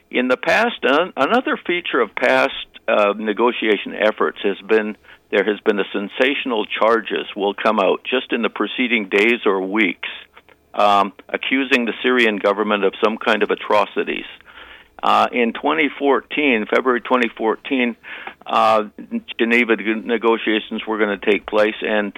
In 0.09 0.27
the 0.27 0.37
past, 0.37 0.83
another 0.83 1.57
feature 1.65 2.01
of 2.01 2.15
past 2.15 2.53
uh, 2.87 3.13
negotiation 3.17 3.93
efforts 3.95 4.39
has 4.43 4.57
been 4.67 4.97
there 5.31 5.45
has 5.45 5.61
been 5.61 5.79
a 5.79 5.85
sensational 5.93 6.65
charges 6.65 7.25
will 7.37 7.53
come 7.53 7.79
out 7.79 8.03
just 8.03 8.33
in 8.33 8.41
the 8.41 8.49
preceding 8.49 9.07
days 9.07 9.45
or 9.45 9.61
weeks, 9.61 10.09
um, 10.73 11.13
accusing 11.29 11.85
the 11.85 11.93
Syrian 12.01 12.37
government 12.37 12.83
of 12.83 12.93
some 13.03 13.17
kind 13.17 13.43
of 13.43 13.51
atrocities. 13.51 14.25
Uh, 15.03 15.27
in 15.31 15.53
2014, 15.53 16.67
February 16.69 17.01
2014, 17.01 17.95
uh, 18.45 18.83
Geneva 19.39 19.75
negotiations 19.75 20.85
were 20.87 20.97
going 20.99 21.19
to 21.19 21.25
take 21.31 21.47
place, 21.47 21.75
and 21.81 22.13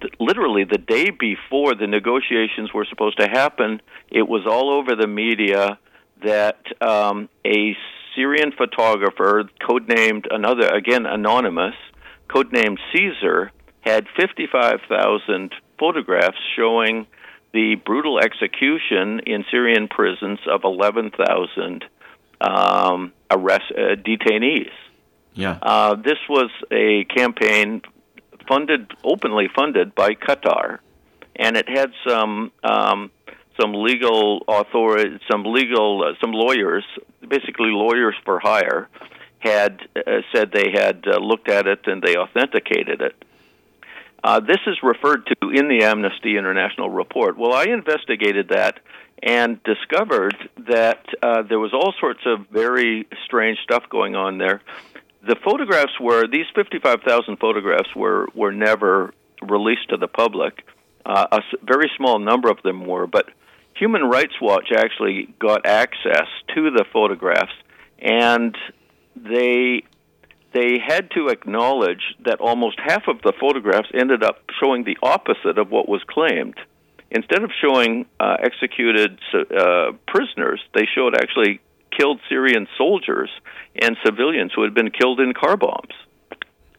th- 0.00 0.12
literally 0.18 0.64
the 0.64 0.78
day 0.78 1.10
before 1.10 1.74
the 1.74 1.86
negotiations 1.86 2.72
were 2.72 2.86
supposed 2.88 3.18
to 3.20 3.28
happen, 3.28 3.80
it 4.10 4.26
was 4.26 4.46
all 4.46 4.70
over 4.70 4.96
the 4.96 5.06
media 5.06 5.78
that 6.22 6.60
um, 6.80 7.28
a 7.46 7.76
Syrian 8.14 8.52
photographer, 8.52 9.44
codenamed 9.60 10.26
another 10.30 10.68
again 10.68 11.04
anonymous, 11.04 11.74
codenamed 12.28 12.78
Caesar, 12.92 13.50
had 13.80 14.06
55,000 14.18 15.52
photographs 15.78 16.38
showing 16.56 17.06
the 17.54 17.76
brutal 17.76 18.18
execution 18.18 19.20
in 19.20 19.44
Syrian 19.50 19.86
prisons 19.88 20.40
of 20.50 20.64
11,000 20.64 21.84
um, 22.40 23.12
arrest 23.30 23.70
uh, 23.70 23.94
detainees. 23.94 24.72
Yeah. 25.34 25.58
Uh, 25.62 25.94
this 25.94 26.18
was 26.28 26.50
a 26.70 27.04
campaign 27.04 27.80
funded 28.48 28.90
openly 29.04 29.48
funded 29.54 29.94
by 29.94 30.10
Qatar, 30.14 30.80
and 31.36 31.56
it 31.56 31.68
had 31.68 31.92
some 32.06 32.52
um, 32.62 33.10
some 33.60 33.72
legal 33.72 34.42
authority, 34.48 35.18
some 35.30 35.44
legal, 35.44 36.02
uh, 36.04 36.14
some 36.20 36.32
lawyers, 36.32 36.84
basically 37.26 37.70
lawyers 37.70 38.16
for 38.24 38.40
hire, 38.40 38.88
had 39.38 39.80
uh, 39.96 40.22
said 40.34 40.50
they 40.52 40.72
had 40.72 41.04
uh, 41.06 41.18
looked 41.18 41.48
at 41.48 41.66
it 41.68 41.86
and 41.86 42.02
they 42.02 42.16
authenticated 42.16 43.00
it. 43.00 43.14
Uh, 44.24 44.40
this 44.40 44.60
is 44.66 44.78
referred 44.82 45.26
to 45.26 45.50
in 45.50 45.68
the 45.68 45.84
Amnesty 45.84 46.38
International 46.38 46.88
report. 46.88 47.36
Well, 47.36 47.52
I 47.52 47.64
investigated 47.64 48.48
that 48.48 48.80
and 49.22 49.62
discovered 49.64 50.34
that 50.66 51.04
uh, 51.22 51.42
there 51.42 51.58
was 51.58 51.74
all 51.74 51.92
sorts 52.00 52.20
of 52.24 52.46
very 52.50 53.06
strange 53.26 53.58
stuff 53.62 53.84
going 53.90 54.16
on 54.16 54.38
there. 54.38 54.62
The 55.26 55.36
photographs 55.44 55.92
were 56.00 56.26
these 56.26 56.46
55,000 56.54 57.36
photographs 57.36 57.94
were 57.94 58.28
were 58.34 58.52
never 58.52 59.12
released 59.42 59.90
to 59.90 59.98
the 59.98 60.08
public. 60.08 60.64
Uh, 61.04 61.26
a 61.30 61.40
very 61.62 61.90
small 61.98 62.18
number 62.18 62.50
of 62.50 62.62
them 62.62 62.86
were, 62.86 63.06
but 63.06 63.26
Human 63.76 64.04
Rights 64.04 64.40
Watch 64.40 64.68
actually 64.74 65.34
got 65.38 65.66
access 65.66 66.28
to 66.54 66.70
the 66.70 66.86
photographs, 66.90 67.52
and 67.98 68.56
they 69.16 69.82
they 70.54 70.78
had 70.78 71.10
to 71.10 71.28
acknowledge 71.28 72.14
that 72.24 72.40
almost 72.40 72.78
half 72.78 73.08
of 73.08 73.20
the 73.22 73.32
photographs 73.38 73.88
ended 73.92 74.22
up 74.22 74.38
showing 74.62 74.84
the 74.84 74.96
opposite 75.02 75.58
of 75.58 75.70
what 75.70 75.88
was 75.88 76.00
claimed. 76.08 76.54
Instead 77.10 77.42
of 77.42 77.50
showing 77.60 78.06
uh, 78.18 78.36
executed 78.40 79.18
uh, 79.34 79.92
prisoners, 80.06 80.60
they 80.72 80.86
showed 80.94 81.14
actually 81.14 81.60
killed 81.96 82.20
Syrian 82.28 82.66
soldiers 82.78 83.30
and 83.80 83.96
civilians 84.04 84.52
who 84.54 84.62
had 84.62 84.74
been 84.74 84.90
killed 84.90 85.20
in 85.20 85.32
car 85.34 85.56
bombs. 85.56 85.92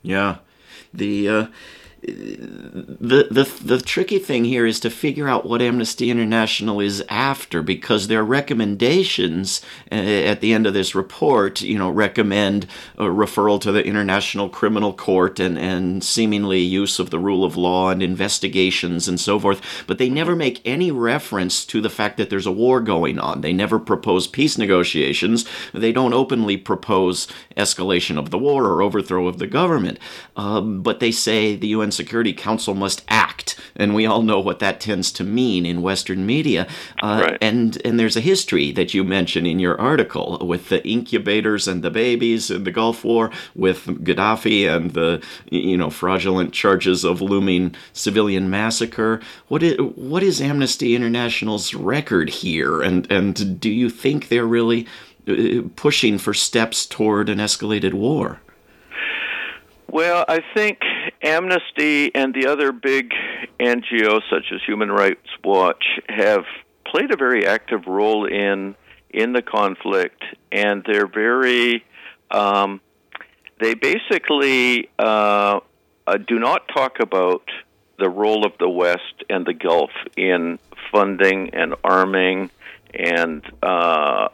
Yeah, 0.02 0.38
the 0.94 1.30
uh, 1.30 1.48
the, 2.06 3.28
the 3.32 3.52
the 3.64 3.82
tricky 3.82 4.20
thing 4.20 4.46
here 4.46 4.66
is 4.66 4.80
to 4.82 4.90
figure 4.90 5.28
out 5.28 5.46
what 5.46 5.62
Amnesty 5.62 6.12
International 6.12 6.80
is 6.80 7.04
after 7.10 7.64
because 7.64 8.08
their 8.08 8.24
recommendations 8.24 9.62
uh, 9.92 9.96
at 9.96 10.42
the 10.42 10.54
end 10.54 10.68
of 10.68 10.74
this 10.74 10.94
report, 10.94 11.62
you 11.62 11.78
know, 11.78 11.90
recommend 11.90 12.68
referral 12.98 13.60
to 13.62 13.72
the 13.72 13.84
International 13.84 14.50
Criminal 14.50 14.94
Court 14.94 15.40
and 15.40 15.58
and 15.58 16.04
seemingly 16.04 16.60
use 16.60 17.00
of 17.00 17.10
the 17.10 17.20
rule 17.20 17.44
of 17.44 17.58
law 17.58 17.90
and 17.90 18.04
investigations 18.04 19.08
and 19.08 19.20
so 19.20 19.40
forth, 19.40 19.62
but 19.88 19.98
they 19.98 20.10
never 20.10 20.36
make 20.36 20.62
any 20.66 20.92
reference 20.92 21.66
to 21.66 21.82
the 21.82 21.90
fact 21.90 22.18
that 22.18 22.30
there's 22.30 22.46
a 22.46 22.52
war 22.52 22.82
going 22.82 23.18
on. 23.18 23.42
They 23.42 23.54
never 23.54 23.80
propose 23.80 24.28
peace 24.28 24.58
negotiations. 24.58 25.46
They 25.74 25.92
don't 25.92 26.14
openly 26.14 26.58
propose 26.58 27.28
escalation 27.58 28.18
of 28.20 28.30
the 28.30 28.38
war 28.38 28.66
or 28.66 28.82
overthrow 28.82 29.28
of 29.28 29.40
the 29.40 29.48
government, 29.48 30.00
um, 30.36 30.82
but 30.82 31.00
they 31.00 31.12
say 31.12 31.56
the 31.56 31.70
UN 31.70 31.92
Security 31.96 32.34
Council 32.34 32.74
must 32.74 33.04
act, 33.08 33.60
and 33.76 33.96
we 33.96 34.06
all 34.06 34.22
know 34.22 34.40
what 34.40 34.60
that 34.60 34.80
tends 34.80 35.12
to 35.14 35.24
mean 35.24 35.66
in 35.66 35.82
Western 35.82 36.26
media. 36.26 36.68
Uh, 37.02 37.22
right. 37.24 37.38
And 37.42 37.82
and 37.86 38.00
there's 38.00 38.16
a 38.16 38.22
history 38.22 38.72
that 38.74 38.94
you 38.94 39.04
mention 39.04 39.46
in 39.46 39.60
your 39.60 39.80
article 39.80 40.40
with 40.46 40.70
the 40.70 40.86
incubators 40.88 41.68
and 41.68 41.84
the 41.84 41.92
babies 41.92 42.52
in 42.52 42.64
the 42.64 42.72
Gulf 42.72 43.04
War, 43.04 43.32
with 43.56 43.86
Gaddafi 43.86 44.68
and 44.70 44.92
the 44.92 45.24
you 45.50 45.78
know 45.78 45.90
fraudulent 45.90 46.54
charges 46.54 47.04
of 47.04 47.22
looming 47.22 47.76
civilian 47.94 48.50
massacre. 48.50 49.22
What 49.48 49.64
is 49.64 49.78
what 49.96 50.24
is 50.24 50.42
Amnesty 50.42 50.96
International's 50.96 51.74
record 51.74 52.30
here, 52.30 52.82
and 52.82 53.10
and 53.12 53.60
do 53.60 53.70
you 53.70 53.90
think 53.90 54.28
they're 54.28 54.46
really 54.46 54.88
uh, 55.28 55.62
pushing 55.76 56.18
for 56.18 56.34
steps 56.34 56.86
toward 56.86 57.30
an 57.30 57.40
escalated 57.40 57.94
war? 57.94 58.40
Well, 59.96 60.26
I 60.28 60.42
think 60.54 60.80
Amnesty 61.24 62.14
and 62.14 62.34
the 62.34 62.48
other 62.48 62.74
big 62.74 63.14
NGOs 63.62 64.24
such 64.30 64.52
as 64.54 64.60
Human 64.68 64.92
Rights 64.92 65.26
Watch 65.42 65.86
have 66.10 66.44
played 66.86 67.14
a 67.14 67.16
very 67.16 67.48
active 67.48 67.88
role 67.88 68.26
in 68.26 68.76
in 69.10 69.32
the 69.32 69.42
conflict, 69.42 70.22
and 70.52 70.84
they're 70.86 71.08
very 71.08 71.86
um, 72.30 72.82
they 73.62 73.74
basically 73.74 74.90
uh, 75.00 75.62
uh, 76.06 76.18
do 76.28 76.40
not 76.40 76.68
talk 76.68 77.00
about 77.00 77.50
the 77.98 78.10
role 78.10 78.46
of 78.46 78.52
the 78.60 78.68
West 78.68 79.24
and 79.30 79.46
the 79.46 79.54
Gulf 79.54 79.92
in 80.18 80.60
funding 80.92 81.52
and 81.54 81.74
arming 81.86 82.52
and 82.94 83.50
uh, 83.64 84.28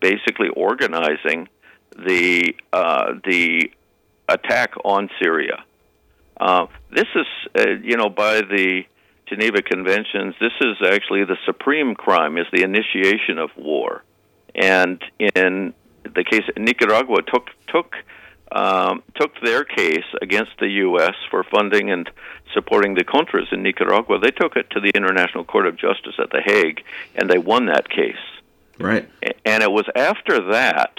basically 0.00 0.50
organizing 0.50 1.48
the 1.96 2.54
uh, 2.72 3.14
the 3.24 3.72
attack 4.28 4.74
on 4.84 5.08
Syria. 5.20 5.64
Uh, 6.40 6.66
this 6.90 7.06
is, 7.14 7.26
uh, 7.58 7.70
you 7.82 7.96
know, 7.96 8.08
by 8.08 8.40
the 8.40 8.82
Geneva 9.26 9.62
Conventions, 9.62 10.34
this 10.40 10.52
is 10.60 10.76
actually 10.86 11.24
the 11.24 11.36
supreme 11.44 11.94
crime, 11.94 12.38
is 12.38 12.46
the 12.52 12.62
initiation 12.62 13.38
of 13.38 13.50
war. 13.56 14.04
And 14.54 15.02
in 15.18 15.74
the 16.02 16.24
case, 16.24 16.42
Nicaragua 16.56 17.22
took 17.22 17.48
took 17.66 17.94
um, 18.50 19.02
took 19.14 19.32
their 19.42 19.64
case 19.64 20.06
against 20.22 20.52
the 20.58 20.68
U.S. 20.68 21.14
for 21.30 21.44
funding 21.44 21.90
and 21.90 22.08
supporting 22.54 22.94
the 22.94 23.04
Contras 23.04 23.52
in 23.52 23.62
Nicaragua. 23.62 24.18
They 24.18 24.30
took 24.30 24.56
it 24.56 24.70
to 24.70 24.80
the 24.80 24.90
International 24.94 25.44
Court 25.44 25.66
of 25.66 25.76
Justice 25.76 26.14
at 26.18 26.30
The 26.30 26.40
Hague, 26.42 26.82
and 27.14 27.28
they 27.28 27.36
won 27.36 27.66
that 27.66 27.90
case. 27.90 28.16
Right. 28.78 29.08
And 29.44 29.62
it 29.62 29.70
was 29.70 29.84
after 29.94 30.52
that 30.52 30.98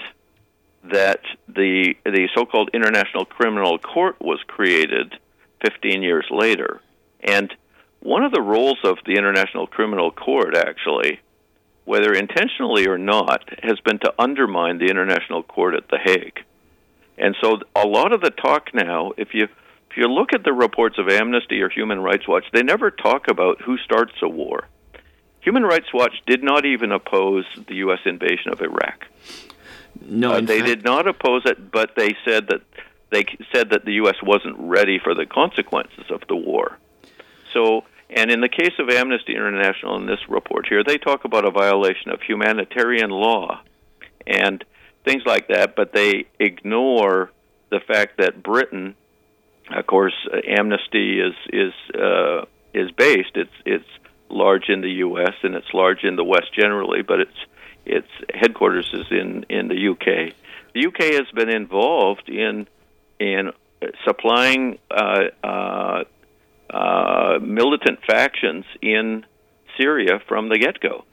that 0.83 1.21
the 1.47 1.95
the 2.05 2.29
so-called 2.35 2.69
International 2.73 3.25
Criminal 3.25 3.77
Court 3.77 4.15
was 4.19 4.39
created 4.47 5.13
15 5.63 6.01
years 6.01 6.25
later. 6.31 6.81
And 7.21 7.53
one 7.99 8.23
of 8.23 8.31
the 8.31 8.41
roles 8.41 8.79
of 8.83 8.97
the 9.05 9.15
International 9.17 9.67
Criminal 9.67 10.11
Court, 10.11 10.55
actually, 10.55 11.19
whether 11.83 12.13
intentionally 12.13 12.87
or 12.87 12.97
not, 12.97 13.43
has 13.61 13.79
been 13.81 13.99
to 13.99 14.13
undermine 14.17 14.77
the 14.77 14.89
International 14.89 15.43
Court 15.43 15.75
at 15.75 15.89
The 15.89 15.97
Hague. 15.97 16.39
And 17.17 17.35
so 17.41 17.59
a 17.75 17.85
lot 17.85 18.13
of 18.13 18.21
the 18.21 18.29
talk 18.29 18.73
now, 18.73 19.11
if 19.17 19.33
you 19.33 19.47
if 19.91 19.97
you 19.97 20.07
look 20.07 20.33
at 20.33 20.43
the 20.43 20.53
reports 20.53 20.97
of 20.99 21.09
Amnesty 21.09 21.61
or 21.61 21.69
Human 21.69 21.99
Rights 21.99 22.27
Watch, 22.27 22.45
they 22.53 22.61
never 22.61 22.91
talk 22.91 23.27
about 23.27 23.61
who 23.61 23.77
starts 23.79 24.13
a 24.21 24.29
war. 24.29 24.67
Human 25.41 25.63
Rights 25.63 25.91
Watch 25.93 26.13
did 26.27 26.43
not 26.43 26.65
even 26.65 26.91
oppose 26.91 27.45
the 27.67 27.75
U.S. 27.75 27.99
invasion 28.05 28.51
of 28.51 28.61
Iraq. 28.61 29.05
No, 30.09 30.33
uh, 30.33 30.41
they 30.41 30.59
fact- 30.59 30.65
did 30.67 30.83
not 30.83 31.07
oppose 31.07 31.43
it, 31.45 31.71
but 31.71 31.95
they 31.95 32.15
said 32.25 32.47
that 32.47 32.61
they 33.11 33.25
said 33.53 33.71
that 33.71 33.85
the 33.85 33.93
U.S. 33.93 34.15
wasn't 34.21 34.55
ready 34.59 34.99
for 34.99 35.15
the 35.15 35.25
consequences 35.25 36.05
of 36.11 36.21
the 36.27 36.35
war. 36.35 36.77
So 37.53 37.85
And 38.09 38.31
in 38.31 38.41
the 38.41 38.49
case 38.49 38.73
of 38.79 38.89
Amnesty 38.89 39.35
International 39.35 39.95
in 39.95 40.07
this 40.07 40.19
report 40.29 40.67
here, 40.67 40.83
they 40.83 40.97
talk 40.97 41.25
about 41.25 41.45
a 41.45 41.51
violation 41.51 42.11
of 42.11 42.21
humanitarian 42.21 43.11
law 43.11 43.61
and 44.25 44.63
things 45.05 45.23
like 45.25 45.47
that, 45.49 45.75
but 45.75 45.93
they 45.93 46.25
ignore 46.39 47.31
the 47.69 47.79
fact 47.79 48.17
that 48.17 48.41
Britain, 48.41 48.95
of 49.69 49.85
course, 49.85 50.15
Amnesty 50.47 51.19
is 51.19 51.35
is 51.53 51.73
uh, 51.95 52.45
is 52.73 52.89
based. 52.91 53.35
It's 53.35 53.57
it's 53.65 53.89
large 54.29 54.69
in 54.69 54.81
the 54.81 54.91
U.S. 55.07 55.33
and 55.43 55.55
it's 55.55 55.71
large 55.73 56.03
in 56.03 56.15
the 56.15 56.23
West 56.23 56.53
generally, 56.53 57.01
but 57.03 57.19
its 57.19 57.37
its 57.89 58.07
headquarters 58.33 58.89
is 58.93 59.07
in 59.11 59.45
in 59.49 59.67
the 59.67 59.79
U.K. 59.79 60.33
The 60.73 60.81
U.K. 60.81 61.15
has 61.15 61.27
been 61.33 61.49
involved 61.49 62.29
in 62.29 62.67
in 63.19 63.51
supplying 64.05 64.79
uh, 64.91 65.23
uh, 65.43 66.03
uh, 66.69 67.39
militant 67.41 67.99
factions 68.05 68.65
in 68.81 69.25
Syria 69.77 70.21
from 70.27 70.49
the 70.49 70.57
get 70.57 70.79
go. 70.79 71.05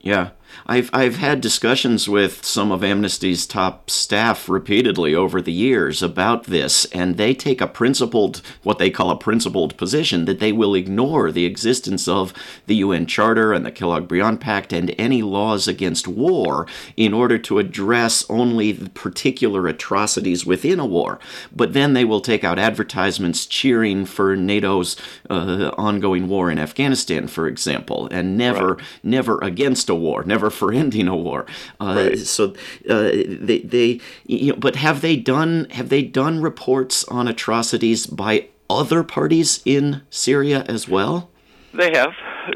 Yeah, 0.00 0.30
I've 0.66 0.90
I've 0.92 1.16
had 1.16 1.40
discussions 1.40 2.08
with 2.08 2.44
some 2.44 2.72
of 2.72 2.82
Amnesty's 2.82 3.46
top 3.46 3.90
staff 3.90 4.48
repeatedly 4.48 5.14
over 5.14 5.42
the 5.42 5.52
years 5.52 6.02
about 6.02 6.44
this, 6.44 6.84
and 6.86 7.16
they 7.16 7.34
take 7.34 7.60
a 7.60 7.66
principled, 7.66 8.42
what 8.62 8.78
they 8.78 8.90
call 8.90 9.10
a 9.10 9.16
principled 9.16 9.76
position, 9.76 10.24
that 10.24 10.40
they 10.40 10.52
will 10.52 10.74
ignore 10.74 11.30
the 11.32 11.44
existence 11.44 12.08
of 12.08 12.32
the 12.66 12.76
UN 12.76 13.06
Charter 13.06 13.52
and 13.52 13.64
the 13.64 13.72
Kellogg-Briand 13.72 14.40
Pact 14.40 14.72
and 14.72 14.94
any 14.98 15.22
laws 15.22 15.68
against 15.68 16.08
war 16.08 16.66
in 16.96 17.12
order 17.12 17.38
to 17.38 17.58
address 17.58 18.24
only 18.28 18.72
the 18.72 18.90
particular 18.90 19.66
atrocities 19.66 20.46
within 20.46 20.80
a 20.80 20.86
war. 20.86 21.18
But 21.54 21.72
then 21.72 21.94
they 21.94 22.04
will 22.04 22.20
take 22.20 22.44
out 22.44 22.58
advertisements 22.58 23.46
cheering 23.46 24.06
for 24.06 24.36
NATO's 24.36 24.96
uh, 25.28 25.70
ongoing 25.76 26.28
war 26.28 26.50
in 26.50 26.58
Afghanistan, 26.58 27.26
for 27.26 27.46
example, 27.46 28.08
and 28.10 28.36
never 28.36 28.74
right. 28.74 28.84
never 29.02 29.38
against 29.38 29.88
a 29.88 29.94
war, 29.94 30.24
never 30.24 30.39
for 30.48 30.72
ending 30.72 31.08
a 31.08 31.16
war. 31.16 31.44
Uh, 31.78 32.08
right. 32.08 32.18
So 32.18 32.54
uh, 32.88 33.10
they, 33.12 33.60
they 33.64 34.00
you 34.24 34.52
know, 34.52 34.58
but 34.58 34.76
have 34.76 35.02
they 35.02 35.16
done 35.16 35.66
have 35.72 35.90
they 35.90 36.02
done 36.02 36.40
reports 36.40 37.04
on 37.04 37.28
atrocities 37.28 38.06
by 38.06 38.48
other 38.70 39.02
parties 39.02 39.60
in 39.64 40.02
Syria 40.08 40.64
as 40.68 40.88
well? 40.88 41.30
They 41.74 41.90
have. 41.94 42.12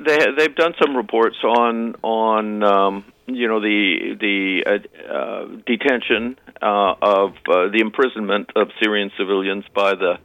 They 0.07 0.19
they've 0.37 0.55
done 0.55 0.75
some 0.81 0.97
reports 0.97 1.37
on 1.45 1.97
on 2.03 2.63
um, 2.63 3.05
you 3.27 3.49
know 3.49 3.61
the 3.61 4.17
the 4.21 4.65
uh, 4.67 5.13
uh, 5.13 5.47
detention 5.67 6.37
uh, 6.63 6.95
of 7.01 7.31
uh, 7.49 7.69
the 7.69 7.81
imprisonment 7.81 8.51
of 8.57 8.69
Syrian 8.83 9.11
civilians 9.19 9.65
by 9.75 9.95
the 9.95 10.19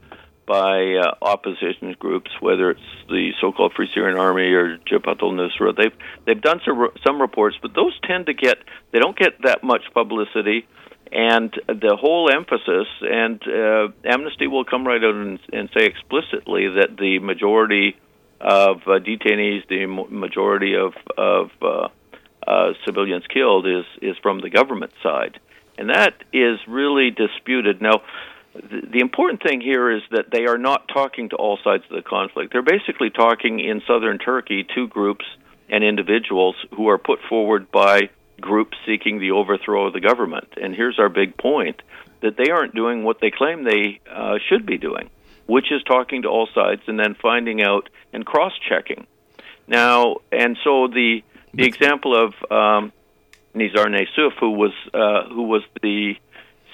by 0.50 0.96
uh, 0.96 1.14
opposition 1.22 1.94
groups, 1.96 2.28
whether 2.40 2.72
it's 2.72 2.80
the 3.08 3.30
so-called 3.40 3.72
Free 3.76 3.88
Syrian 3.94 4.18
Army 4.18 4.52
or 4.52 4.78
Jabhat 4.78 5.22
al-Nusra. 5.22 5.76
They've 5.76 5.96
they've 6.26 6.42
done 6.42 6.60
some 6.66 6.88
some 7.06 7.20
reports, 7.20 7.56
but 7.62 7.72
those 7.72 7.96
tend 8.02 8.26
to 8.26 8.34
get 8.34 8.58
they 8.90 8.98
don't 8.98 9.16
get 9.16 9.40
that 9.44 9.62
much 9.62 9.82
publicity, 9.94 10.66
and 11.12 11.54
the 11.68 11.96
whole 11.96 12.28
emphasis 12.28 12.88
and 13.00 13.40
uh, 13.46 13.88
Amnesty 14.04 14.48
will 14.48 14.64
come 14.64 14.84
right 14.84 15.02
out 15.04 15.14
and, 15.14 15.38
and 15.52 15.68
say 15.72 15.86
explicitly 15.86 16.66
that 16.66 16.96
the 16.98 17.20
majority 17.20 17.96
of 18.40 18.78
uh, 18.88 18.98
detainees, 18.98 19.68
the 19.68 19.86
majority 19.86 20.74
of 20.74 20.94
of 21.16 21.50
uh, 21.62 21.88
uh, 22.44 22.72
civilians 22.84 23.24
killed 23.32 23.68
is 23.68 23.84
is 24.02 24.16
from 24.20 24.40
the 24.40 24.50
government 24.50 24.94
side, 25.00 25.38
and 25.78 25.90
that 25.90 26.14
is 26.32 26.58
really 26.66 27.12
disputed 27.12 27.80
now 27.80 28.02
the 28.54 29.00
important 29.00 29.42
thing 29.42 29.60
here 29.60 29.90
is 29.90 30.02
that 30.10 30.30
they 30.32 30.46
are 30.46 30.58
not 30.58 30.88
talking 30.88 31.28
to 31.28 31.36
all 31.36 31.58
sides 31.62 31.84
of 31.88 31.96
the 31.96 32.02
conflict. 32.02 32.52
They're 32.52 32.62
basically 32.62 33.10
talking 33.10 33.60
in 33.60 33.80
southern 33.86 34.18
Turkey 34.18 34.66
to 34.74 34.88
groups 34.88 35.24
and 35.68 35.84
individuals 35.84 36.56
who 36.74 36.88
are 36.88 36.98
put 36.98 37.20
forward 37.28 37.70
by 37.70 38.10
groups 38.40 38.76
seeking 38.86 39.20
the 39.20 39.30
overthrow 39.32 39.86
of 39.86 39.92
the 39.92 40.00
government. 40.00 40.48
And 40.60 40.74
here's 40.74 40.98
our 40.98 41.08
big 41.08 41.36
point 41.36 41.80
that 42.22 42.36
they 42.36 42.50
aren't 42.50 42.74
doing 42.74 43.04
what 43.04 43.20
they 43.20 43.30
claim 43.30 43.64
they 43.64 44.00
uh, 44.10 44.38
should 44.48 44.66
be 44.66 44.78
doing, 44.78 45.10
which 45.46 45.70
is 45.70 45.82
talking 45.84 46.22
to 46.22 46.28
all 46.28 46.48
sides 46.52 46.82
and 46.86 46.98
then 46.98 47.14
finding 47.14 47.62
out 47.62 47.88
and 48.12 48.26
cross 48.26 48.52
checking. 48.68 49.06
Now, 49.68 50.16
and 50.32 50.58
so 50.64 50.88
the 50.88 51.22
the 51.52 51.64
example 51.64 52.14
of 52.16 52.32
um, 52.50 52.92
Nizar 53.54 53.86
Nayouf, 53.86 54.32
who 54.38 54.50
was 54.50 54.72
uh, 54.92 55.28
who 55.32 55.44
was 55.44 55.62
the 55.82 56.14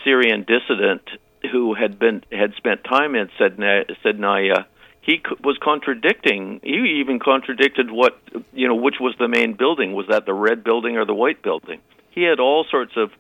Syrian 0.05 0.45
dissident 0.45 1.03
who 1.51 1.75
had 1.75 1.99
been 1.99 2.23
had 2.31 2.55
spent 2.57 2.85
time 2.85 3.15
in 3.15 3.29
Sednaya, 3.39 4.67
he 5.01 5.23
was 5.43 5.57
contradicting. 5.63 6.61
He 6.63 7.01
even 7.01 7.19
contradicted 7.21 7.91
what 7.91 8.19
you 8.53 8.69
know, 8.69 8.75
which 8.75 8.97
was 9.01 9.15
the 9.19 9.29
main 9.29 9.55
building. 9.55 9.95
Was 9.95 10.07
that 10.09 10.27
the 10.27 10.35
red 10.35 10.65
building 10.65 10.97
or 10.97 11.05
the 11.05 11.15
white 11.15 11.43
building? 11.43 11.81
He 12.11 12.23
had 12.23 12.41
all 12.41 12.65
sorts 12.71 12.93
of 12.97 13.11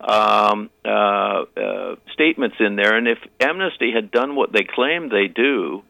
um, 0.00 0.70
uh, 0.84 1.44
uh, 1.56 1.96
statements 2.12 2.56
in 2.60 2.76
there, 2.76 2.96
and 2.96 3.08
if 3.08 3.18
Amnesty 3.40 3.92
had 3.92 4.10
done 4.10 4.34
what 4.36 4.52
they 4.52 4.64
claim 4.64 5.08
they 5.08 5.28
do, 5.28 5.82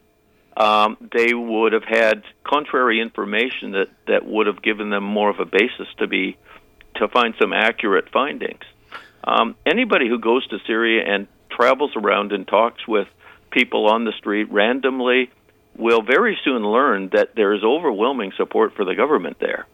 um, 0.55 0.97
they 1.11 1.33
would 1.33 1.73
have 1.73 1.83
had 1.83 2.23
contrary 2.43 3.01
information 3.01 3.71
that 3.71 3.89
that 4.07 4.25
would 4.25 4.47
have 4.47 4.61
given 4.61 4.89
them 4.89 5.03
more 5.03 5.29
of 5.29 5.39
a 5.39 5.45
basis 5.45 5.87
to 5.99 6.07
be 6.07 6.37
to 6.95 7.07
find 7.07 7.33
some 7.39 7.53
accurate 7.53 8.09
findings. 8.11 8.63
Um, 9.23 9.55
anybody 9.65 10.07
who 10.09 10.19
goes 10.19 10.45
to 10.47 10.57
Syria 10.67 11.03
and 11.07 11.27
travels 11.55 11.91
around 11.95 12.31
and 12.31 12.47
talks 12.47 12.87
with 12.87 13.07
people 13.51 13.87
on 13.87 14.05
the 14.05 14.13
street 14.13 14.51
randomly 14.51 15.29
will 15.77 16.01
very 16.01 16.37
soon 16.43 16.63
learn 16.63 17.09
that 17.13 17.35
there 17.35 17.53
is 17.53 17.63
overwhelming 17.63 18.31
support 18.37 18.75
for 18.75 18.85
the 18.85 18.95
government 18.95 19.37
there. 19.39 19.65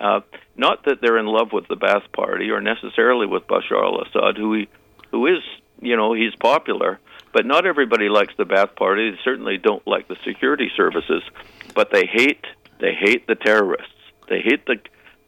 Uh, 0.00 0.20
not 0.56 0.84
that 0.84 1.00
they're 1.00 1.18
in 1.18 1.26
love 1.26 1.52
with 1.52 1.66
the 1.68 1.76
Ba'ath 1.76 2.12
Party 2.12 2.50
or 2.50 2.60
necessarily 2.60 3.26
with 3.26 3.46
Bashar 3.46 3.82
al-Assad, 3.82 4.36
who 4.36 4.54
he, 4.54 4.68
who 5.10 5.26
is, 5.26 5.42
you 5.80 5.96
know, 5.96 6.12
he's 6.12 6.34
popular, 6.36 7.00
but 7.32 7.44
not 7.44 7.66
everybody 7.66 8.08
likes 8.08 8.34
the 8.36 8.44
Ba'ath 8.44 8.76
Party. 8.76 9.10
They 9.10 9.18
certainly 9.24 9.58
don't 9.58 9.84
like 9.86 10.06
the 10.06 10.16
security 10.24 10.70
services, 10.76 11.22
but 11.74 11.90
they 11.92 12.06
hate 12.06 12.44
they 12.80 12.94
hate 12.94 13.26
the 13.26 13.34
terrorists. 13.34 13.92
They 14.28 14.40
hate 14.40 14.66
the 14.66 14.76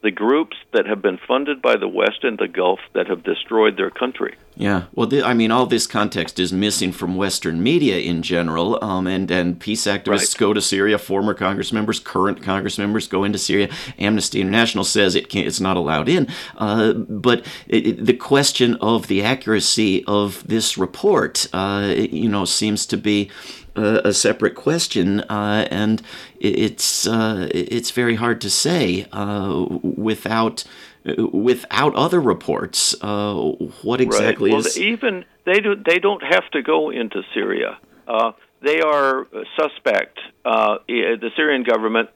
the 0.01 0.11
groups 0.11 0.57
that 0.73 0.87
have 0.87 1.01
been 1.01 1.19
funded 1.27 1.61
by 1.61 1.75
the 1.75 1.87
West 1.87 2.23
and 2.23 2.37
the 2.37 2.47
Gulf 2.47 2.79
that 2.93 3.07
have 3.07 3.23
destroyed 3.23 3.77
their 3.77 3.91
country. 3.91 4.35
Yeah, 4.55 4.83
well, 4.93 5.07
th- 5.07 5.23
I 5.23 5.33
mean, 5.33 5.49
all 5.49 5.65
this 5.65 5.87
context 5.87 6.37
is 6.37 6.51
missing 6.51 6.91
from 6.91 7.15
Western 7.15 7.63
media 7.63 7.99
in 7.99 8.21
general, 8.21 8.83
um, 8.83 9.07
and 9.07 9.31
and 9.31 9.59
peace 9.59 9.85
activists 9.85 10.33
right. 10.33 10.37
go 10.37 10.53
to 10.53 10.61
Syria. 10.61 10.97
Former 10.97 11.33
Congress 11.33 11.71
members, 11.71 11.99
current 11.99 12.43
Congress 12.43 12.77
members 12.77 13.07
go 13.07 13.23
into 13.23 13.39
Syria. 13.39 13.69
Amnesty 13.97 14.41
International 14.41 14.83
says 14.83 15.15
it 15.15 15.29
can't, 15.29 15.47
it's 15.47 15.61
not 15.61 15.77
allowed 15.77 16.09
in. 16.09 16.27
Uh, 16.57 16.93
but 16.93 17.45
it, 17.67 17.87
it, 17.87 18.05
the 18.05 18.13
question 18.13 18.75
of 18.75 19.07
the 19.07 19.23
accuracy 19.23 20.03
of 20.05 20.45
this 20.45 20.77
report, 20.77 21.47
uh, 21.53 21.93
you 21.95 22.29
know, 22.29 22.43
seems 22.43 22.85
to 22.87 22.97
be 22.97 23.31
a, 23.75 24.01
a 24.05 24.13
separate 24.13 24.55
question, 24.55 25.21
uh, 25.21 25.67
and 25.71 26.01
it's 26.39 27.07
uh, 27.07 27.47
it's 27.51 27.91
very 27.91 28.15
hard 28.15 28.41
to 28.41 28.49
say 28.49 29.05
uh, 29.13 29.65
without 29.81 30.65
without 31.03 31.95
other 31.95 32.21
reports 32.21 32.95
uh, 33.01 33.33
what 33.81 34.01
exactly 34.01 34.51
right. 34.51 34.57
well, 34.57 34.65
is. 34.65 34.77
Even 34.77 35.25
they 35.45 35.59
do 35.59 35.75
they 35.75 35.99
don't 35.99 36.23
have 36.23 36.49
to 36.51 36.61
go 36.61 36.89
into 36.89 37.21
Syria. 37.33 37.77
Uh, 38.07 38.31
they 38.61 38.81
are 38.81 39.27
suspect. 39.59 40.19
Uh, 40.45 40.77
the 40.87 41.31
Syrian 41.35 41.63
government, 41.63 42.09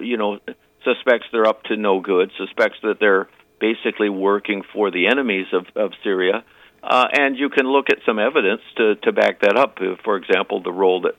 you 0.00 0.16
know, 0.16 0.40
suspects 0.84 1.26
they're 1.32 1.46
up 1.46 1.62
to 1.64 1.76
no 1.76 2.00
good. 2.00 2.30
Suspects 2.36 2.78
that 2.82 2.98
they're 2.98 3.28
basically 3.60 4.08
working 4.08 4.62
for 4.72 4.90
the 4.90 5.06
enemies 5.06 5.46
of, 5.52 5.66
of 5.76 5.92
Syria. 6.02 6.44
Uh, 6.82 7.06
and 7.12 7.38
you 7.38 7.48
can 7.48 7.66
look 7.66 7.86
at 7.90 7.98
some 8.04 8.18
evidence 8.18 8.60
to, 8.76 8.96
to 8.96 9.12
back 9.12 9.40
that 9.40 9.56
up. 9.56 9.78
Uh, 9.80 9.94
for 10.04 10.16
example, 10.16 10.60
the 10.60 10.72
role 10.72 11.02
that 11.02 11.14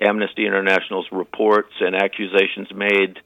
Amnesty 0.00 0.46
International's 0.46 1.06
reports 1.12 1.72
and 1.80 1.94
accusations 1.94 2.74
made 2.74 3.20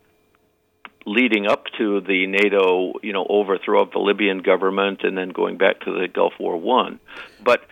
leading 1.11 1.47
up 1.47 1.65
to 1.77 2.01
the 2.01 2.27
NATO, 2.27 2.93
you 3.03 3.13
know, 3.13 3.27
overthrow 3.29 3.83
of 3.83 3.91
the 3.91 3.99
Libyan 3.99 4.39
government 4.39 5.01
and 5.03 5.19
then 5.19 5.31
going 5.31 5.59
back 5.59 5.81
to 5.81 5.93
the 5.93 6.07
Gulf 6.07 6.35
War 6.39 6.57
One. 6.57 7.01
But 7.43 7.63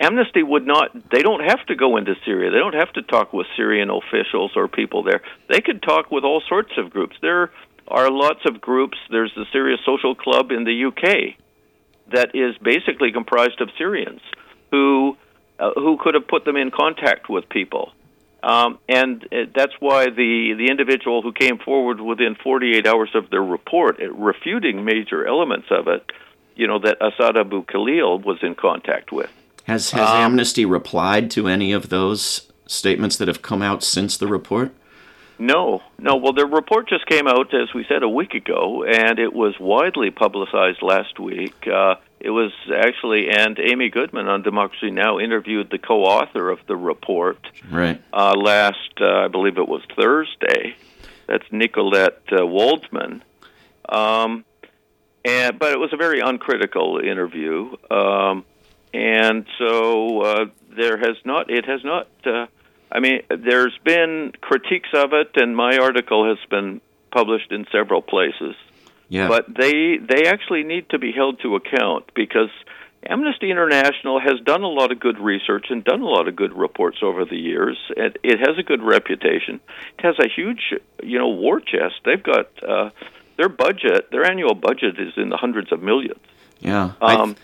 Amnesty 0.00 0.42
would 0.42 0.66
not, 0.66 0.90
they 1.10 1.22
don't 1.22 1.44
have 1.44 1.64
to 1.66 1.74
go 1.74 1.96
into 1.96 2.14
Syria. 2.24 2.50
They 2.50 2.58
don't 2.58 2.74
have 2.74 2.92
to 2.94 3.02
talk 3.02 3.32
with 3.32 3.46
Syrian 3.56 3.90
officials 3.90 4.52
or 4.56 4.68
people 4.68 5.02
there. 5.02 5.22
They 5.48 5.60
could 5.60 5.82
talk 5.82 6.10
with 6.10 6.24
all 6.24 6.42
sorts 6.48 6.72
of 6.78 6.90
groups. 6.90 7.16
There 7.20 7.50
are 7.88 8.10
lots 8.10 8.40
of 8.46 8.60
groups. 8.60 8.98
There's 9.10 9.32
the 9.36 9.46
Syria 9.52 9.76
Social 9.84 10.14
Club 10.14 10.50
in 10.50 10.64
the 10.64 10.86
UK 10.86 11.36
that 12.12 12.34
is 12.34 12.56
basically 12.62 13.12
comprised 13.12 13.60
of 13.60 13.68
Syrians 13.76 14.20
who 14.70 15.16
uh, 15.58 15.70
who 15.74 15.96
could 15.98 16.12
have 16.14 16.28
put 16.28 16.44
them 16.44 16.56
in 16.56 16.70
contact 16.70 17.30
with 17.30 17.48
people. 17.48 17.92
Um, 18.46 18.78
and 18.88 19.24
uh, 19.24 19.46
that's 19.56 19.72
why 19.80 20.04
the, 20.04 20.54
the 20.56 20.68
individual 20.70 21.20
who 21.20 21.32
came 21.32 21.58
forward 21.58 22.00
within 22.00 22.36
48 22.36 22.86
hours 22.86 23.10
of 23.14 23.28
their 23.30 23.42
report, 23.42 24.00
uh, 24.00 24.12
refuting 24.12 24.84
major 24.84 25.26
elements 25.26 25.66
of 25.68 25.88
it, 25.88 26.12
you 26.54 26.68
know, 26.68 26.78
that 26.78 26.98
Assad 27.00 27.36
Abu 27.36 27.64
Khalil 27.64 28.20
was 28.20 28.38
in 28.42 28.54
contact 28.54 29.10
with. 29.10 29.28
Has, 29.64 29.90
has 29.90 30.08
um, 30.08 30.16
Amnesty 30.16 30.64
replied 30.64 31.28
to 31.32 31.48
any 31.48 31.72
of 31.72 31.88
those 31.88 32.52
statements 32.66 33.16
that 33.16 33.26
have 33.26 33.42
come 33.42 33.62
out 33.62 33.82
since 33.82 34.16
the 34.16 34.28
report? 34.28 34.72
No, 35.40 35.82
no. 35.98 36.14
Well, 36.14 36.32
the 36.32 36.46
report 36.46 36.88
just 36.88 37.04
came 37.06 37.26
out, 37.26 37.52
as 37.52 37.74
we 37.74 37.84
said, 37.88 38.04
a 38.04 38.08
week 38.08 38.34
ago, 38.34 38.84
and 38.84 39.18
it 39.18 39.32
was 39.32 39.58
widely 39.58 40.12
publicized 40.12 40.82
last 40.82 41.18
week. 41.18 41.66
Uh, 41.66 41.96
it 42.20 42.30
was 42.30 42.52
actually, 42.74 43.28
and 43.30 43.58
Amy 43.58 43.90
Goodman 43.90 44.26
on 44.28 44.42
Democracy 44.42 44.90
Now! 44.90 45.18
interviewed 45.18 45.70
the 45.70 45.78
co-author 45.78 46.50
of 46.50 46.58
the 46.66 46.76
report. 46.76 47.38
Right. 47.70 48.02
Uh, 48.12 48.34
last, 48.36 48.92
uh, 49.00 49.24
I 49.24 49.28
believe 49.28 49.58
it 49.58 49.68
was 49.68 49.82
Thursday. 49.96 50.76
That's 51.26 51.44
Nicolette 51.50 52.22
uh, 52.32 52.46
Waldman. 52.46 53.22
Um, 53.88 54.44
and 55.24 55.58
but 55.58 55.72
it 55.72 55.78
was 55.78 55.92
a 55.92 55.96
very 55.96 56.20
uncritical 56.20 57.00
interview, 57.00 57.76
um, 57.90 58.44
and 58.94 59.44
so 59.58 60.20
uh, 60.20 60.44
there 60.76 60.96
has 60.96 61.16
not. 61.24 61.50
It 61.50 61.66
has 61.66 61.82
not. 61.84 62.08
Uh, 62.24 62.46
I 62.90 63.00
mean, 63.00 63.22
there's 63.28 63.76
been 63.84 64.32
critiques 64.40 64.90
of 64.94 65.12
it, 65.12 65.30
and 65.34 65.56
my 65.56 65.78
article 65.78 66.28
has 66.28 66.38
been 66.48 66.80
published 67.10 67.50
in 67.50 67.66
several 67.72 68.02
places. 68.02 68.54
Yeah. 69.08 69.28
But 69.28 69.46
they 69.48 69.98
they 69.98 70.26
actually 70.26 70.64
need 70.64 70.88
to 70.90 70.98
be 70.98 71.12
held 71.12 71.40
to 71.42 71.56
account 71.56 72.10
because 72.14 72.50
Amnesty 73.08 73.50
International 73.50 74.20
has 74.20 74.40
done 74.44 74.62
a 74.62 74.68
lot 74.68 74.90
of 74.90 74.98
good 74.98 75.18
research 75.18 75.66
and 75.70 75.84
done 75.84 76.00
a 76.00 76.06
lot 76.06 76.28
of 76.28 76.34
good 76.34 76.52
reports 76.56 76.98
over 77.02 77.24
the 77.24 77.36
years. 77.36 77.78
It, 77.96 78.18
it 78.22 78.40
has 78.40 78.58
a 78.58 78.62
good 78.62 78.82
reputation. 78.82 79.60
It 79.98 80.04
has 80.04 80.16
a 80.18 80.28
huge, 80.28 80.74
you 81.02 81.18
know, 81.18 81.28
war 81.28 81.60
chest. 81.60 81.94
They've 82.04 82.22
got 82.22 82.50
uh, 82.62 82.90
their 83.36 83.48
budget, 83.48 84.10
their 84.10 84.24
annual 84.24 84.54
budget 84.54 84.98
is 84.98 85.12
in 85.16 85.28
the 85.28 85.36
hundreds 85.36 85.72
of 85.72 85.82
millions. 85.82 86.20
Yeah. 86.60 86.92
Um, 87.00 87.36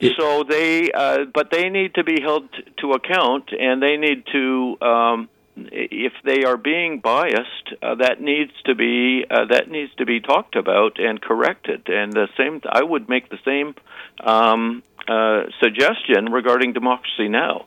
it, 0.00 0.14
so 0.18 0.44
they, 0.44 0.90
uh, 0.92 1.26
but 1.32 1.50
they 1.50 1.68
need 1.68 1.94
to 1.94 2.04
be 2.04 2.20
held 2.20 2.50
t- 2.52 2.64
to 2.78 2.92
account, 2.92 3.50
and 3.58 3.82
they 3.82 3.96
need 3.96 4.24
to, 4.32 4.78
um, 4.80 5.28
if 5.72 6.12
they 6.24 6.44
are 6.44 6.56
being 6.56 7.00
biased, 7.00 7.74
uh, 7.82 7.94
that 7.96 8.20
needs 8.20 8.52
to 8.64 8.74
be 8.74 9.24
uh, 9.30 9.46
that 9.50 9.70
needs 9.70 9.94
to 9.96 10.06
be 10.06 10.20
talked 10.20 10.56
about 10.56 10.98
and 10.98 11.20
corrected. 11.20 11.88
And 11.88 12.12
the 12.12 12.28
same, 12.36 12.60
I 12.68 12.82
would 12.82 13.08
make 13.08 13.28
the 13.28 13.38
same 13.44 13.74
um, 14.24 14.82
uh, 15.08 15.44
suggestion 15.60 16.32
regarding 16.32 16.72
democracy 16.72 17.28
now. 17.28 17.66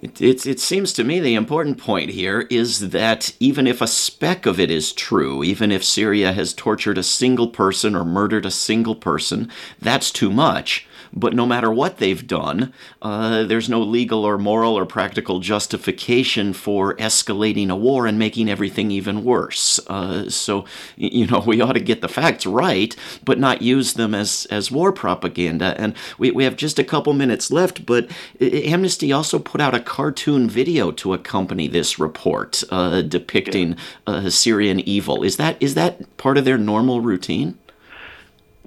It, 0.00 0.20
it, 0.20 0.46
it, 0.46 0.60
seems 0.60 0.92
to 0.92 1.02
me 1.02 1.18
the 1.18 1.34
important 1.34 1.78
point 1.78 2.10
here 2.10 2.46
is 2.50 2.90
that 2.90 3.34
even 3.40 3.66
if 3.66 3.80
a 3.80 3.88
speck 3.88 4.46
of 4.46 4.60
it 4.60 4.70
is 4.70 4.92
true, 4.92 5.42
even 5.42 5.72
if 5.72 5.82
Syria 5.82 6.32
has 6.32 6.54
tortured 6.54 6.98
a 6.98 7.02
single 7.02 7.48
person 7.48 7.96
or 7.96 8.04
murdered 8.04 8.46
a 8.46 8.50
single 8.50 8.94
person, 8.94 9.50
that's 9.80 10.12
too 10.12 10.30
much. 10.30 10.86
But 11.12 11.34
no 11.34 11.46
matter 11.46 11.70
what 11.70 11.98
they've 11.98 12.26
done, 12.26 12.72
uh, 13.02 13.44
there's 13.44 13.68
no 13.68 13.82
legal 13.82 14.24
or 14.24 14.38
moral 14.38 14.78
or 14.78 14.86
practical 14.86 15.40
justification 15.40 16.52
for 16.52 16.94
escalating 16.96 17.70
a 17.70 17.76
war 17.76 18.06
and 18.06 18.18
making 18.18 18.48
everything 18.48 18.90
even 18.90 19.24
worse. 19.24 19.80
Uh, 19.86 20.28
so, 20.28 20.64
you 20.96 21.26
know, 21.26 21.40
we 21.40 21.60
ought 21.60 21.72
to 21.72 21.80
get 21.80 22.00
the 22.00 22.08
facts 22.08 22.46
right, 22.46 22.94
but 23.24 23.38
not 23.38 23.62
use 23.62 23.94
them 23.94 24.14
as, 24.14 24.46
as 24.50 24.70
war 24.70 24.92
propaganda. 24.92 25.74
And 25.78 25.94
we, 26.18 26.30
we 26.30 26.44
have 26.44 26.56
just 26.56 26.78
a 26.78 26.84
couple 26.84 27.12
minutes 27.12 27.50
left, 27.50 27.86
but 27.86 28.10
Amnesty 28.40 29.12
also 29.12 29.38
put 29.38 29.60
out 29.60 29.74
a 29.74 29.80
cartoon 29.80 30.48
video 30.48 30.90
to 30.92 31.14
accompany 31.14 31.68
this 31.68 31.98
report 31.98 32.62
uh, 32.70 33.02
depicting 33.02 33.76
uh, 34.06 34.30
Syrian 34.30 34.80
evil. 34.80 35.22
Is 35.22 35.36
that 35.36 35.56
is 35.60 35.74
that 35.74 36.16
part 36.16 36.38
of 36.38 36.44
their 36.44 36.58
normal 36.58 37.00
routine? 37.00 37.58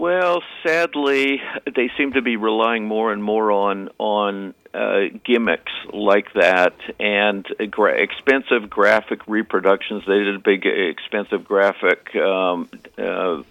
Well, 0.02 0.42
sadly, 0.66 1.44
they 1.76 1.92
seem 1.96 2.14
to 2.14 2.24
be 2.24 2.36
relying 2.36 2.86
more 2.86 3.14
and 3.14 3.24
more 3.24 3.52
on 3.52 3.90
on 4.00 4.56
uh, 4.74 5.02
gimmicks 5.24 5.72
like 5.94 6.34
that 6.34 6.74
and 7.00 7.46
gra- 7.70 8.02
expensive 8.02 8.68
graphic 8.68 9.20
reproductions. 9.28 10.02
They 10.08 10.18
did 10.18 10.34
a 10.34 10.40
big, 10.40 10.66
expensive 10.66 11.44
graphic, 11.44 12.16
um, 12.16 12.68
uh, 12.98 13.44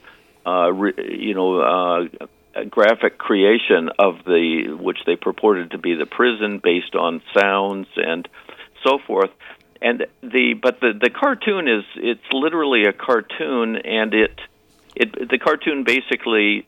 uh, 0.44 0.72
re- 0.72 1.18
you 1.20 1.34
know, 1.34 1.60
uh, 1.60 2.64
graphic 2.68 3.16
creation 3.16 3.90
of 3.96 4.24
the 4.24 4.76
which 4.76 4.98
they 5.06 5.14
purported 5.14 5.70
to 5.70 5.78
be 5.78 5.94
the 5.94 6.06
prison, 6.06 6.58
based 6.58 6.96
on 6.96 7.22
sounds 7.32 7.86
and 7.94 8.28
so 8.84 8.98
forth. 9.06 9.30
And 9.80 10.04
the 10.20 10.54
but 10.54 10.80
the 10.80 10.98
the 11.00 11.10
cartoon 11.10 11.68
is 11.68 11.84
it's 11.94 12.26
literally 12.32 12.86
a 12.86 12.92
cartoon, 12.92 13.76
and 13.76 14.12
it 14.14 14.32
it, 14.96 15.28
the 15.28 15.38
cartoon 15.38 15.84
basically 15.84 16.66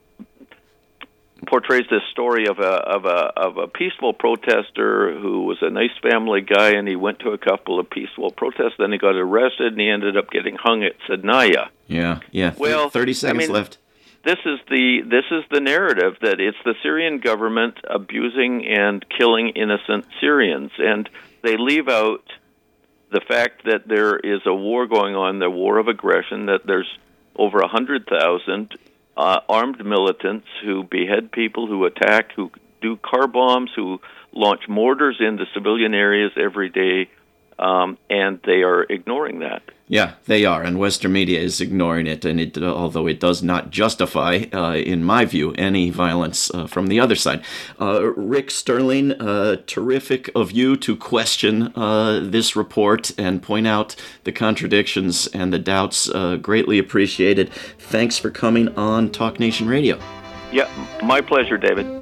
portrays 1.46 1.84
this 1.90 2.02
story 2.12 2.46
of 2.46 2.58
a 2.58 2.62
of 2.62 3.04
a 3.04 3.32
of 3.36 3.56
a 3.56 3.66
peaceful 3.66 4.12
protester 4.12 5.18
who 5.18 5.44
was 5.44 5.58
a 5.60 5.70
nice 5.70 5.90
family 6.00 6.40
guy 6.40 6.70
and 6.70 6.86
he 6.86 6.96
went 6.96 7.18
to 7.20 7.30
a 7.30 7.38
couple 7.38 7.80
of 7.80 7.90
peaceful 7.90 8.30
protests 8.30 8.74
then 8.78 8.92
he 8.92 8.98
got 8.98 9.16
arrested 9.16 9.72
and 9.72 9.80
he 9.80 9.88
ended 9.88 10.16
up 10.16 10.30
getting 10.30 10.56
hung 10.56 10.84
at 10.84 10.92
Sednaya. 11.08 11.68
Yeah, 11.88 12.20
yeah. 12.30 12.54
Well, 12.56 12.90
30 12.90 13.12
seconds 13.12 13.36
I 13.36 13.46
mean, 13.46 13.52
left. 13.52 13.78
This 14.24 14.38
is 14.46 14.60
the 14.70 15.02
this 15.04 15.24
is 15.30 15.44
the 15.50 15.60
narrative 15.60 16.16
that 16.22 16.40
it's 16.40 16.58
the 16.64 16.74
Syrian 16.82 17.18
government 17.18 17.76
abusing 17.90 18.64
and 18.66 19.04
killing 19.08 19.48
innocent 19.50 20.06
Syrians 20.20 20.70
and 20.78 21.08
they 21.42 21.56
leave 21.56 21.88
out 21.88 22.22
the 23.10 23.20
fact 23.20 23.64
that 23.64 23.86
there 23.86 24.16
is 24.16 24.40
a 24.46 24.54
war 24.54 24.86
going 24.86 25.14
on, 25.14 25.38
the 25.38 25.50
war 25.50 25.78
of 25.78 25.88
aggression 25.88 26.46
that 26.46 26.60
there's 26.64 26.88
over 27.36 27.58
a 27.58 27.62
100,000 27.62 28.78
uh, 29.16 29.40
armed 29.48 29.84
militants 29.84 30.46
who 30.64 30.84
behead 30.84 31.32
people, 31.32 31.66
who 31.66 31.84
attack, 31.84 32.32
who 32.34 32.50
do 32.80 32.96
car 32.96 33.26
bombs, 33.26 33.70
who 33.76 34.00
launch 34.32 34.68
mortars 34.68 35.16
into 35.20 35.44
civilian 35.54 35.94
areas 35.94 36.32
every 36.36 36.68
day, 36.68 37.10
um, 37.58 37.98
and 38.10 38.40
they 38.44 38.62
are 38.62 38.82
ignoring 38.84 39.40
that. 39.40 39.62
Yeah, 39.88 40.14
they 40.24 40.46
are, 40.46 40.62
and 40.62 40.78
Western 40.78 41.12
media 41.12 41.38
is 41.38 41.60
ignoring 41.60 42.06
it. 42.06 42.24
And 42.24 42.40
it, 42.40 42.56
although 42.56 43.06
it 43.06 43.20
does 43.20 43.42
not 43.42 43.70
justify, 43.70 44.44
uh, 44.50 44.74
in 44.74 45.04
my 45.04 45.26
view, 45.26 45.52
any 45.58 45.90
violence 45.90 46.50
uh, 46.54 46.66
from 46.66 46.86
the 46.86 46.98
other 46.98 47.14
side. 47.14 47.44
Uh, 47.78 48.12
Rick 48.14 48.50
Sterling, 48.50 49.12
uh, 49.12 49.56
terrific 49.66 50.30
of 50.34 50.50
you 50.50 50.76
to 50.78 50.96
question 50.96 51.76
uh, 51.76 52.20
this 52.22 52.56
report 52.56 53.12
and 53.18 53.42
point 53.42 53.66
out 53.66 53.94
the 54.24 54.32
contradictions 54.32 55.26
and 55.28 55.52
the 55.52 55.58
doubts. 55.58 56.08
Uh, 56.08 56.36
greatly 56.36 56.78
appreciated. 56.78 57.52
Thanks 57.78 58.16
for 58.16 58.30
coming 58.30 58.68
on 58.78 59.10
Talk 59.10 59.38
Nation 59.38 59.68
Radio. 59.68 59.98
Yeah, 60.52 60.70
my 61.02 61.20
pleasure, 61.20 61.58
David. 61.58 62.01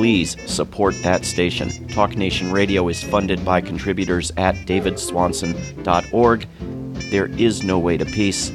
please 0.00 0.34
support 0.50 0.94
that 1.02 1.26
station. 1.26 1.86
Talk 1.88 2.16
Nation 2.16 2.50
Radio 2.50 2.88
is 2.88 3.02
funded 3.02 3.44
by 3.44 3.60
contributors 3.60 4.32
at 4.38 4.54
davidswanson.org. 4.64 6.46
There 7.10 7.26
is 7.26 7.62
no 7.62 7.78
way 7.78 7.98
to 7.98 8.06
peace. 8.06 8.50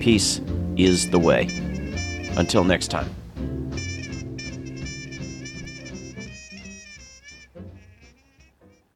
Peace 0.00 0.40
is 0.76 1.08
the 1.10 1.20
way. 1.20 1.46
Until 2.36 2.64
next 2.64 2.88
time. 2.88 3.08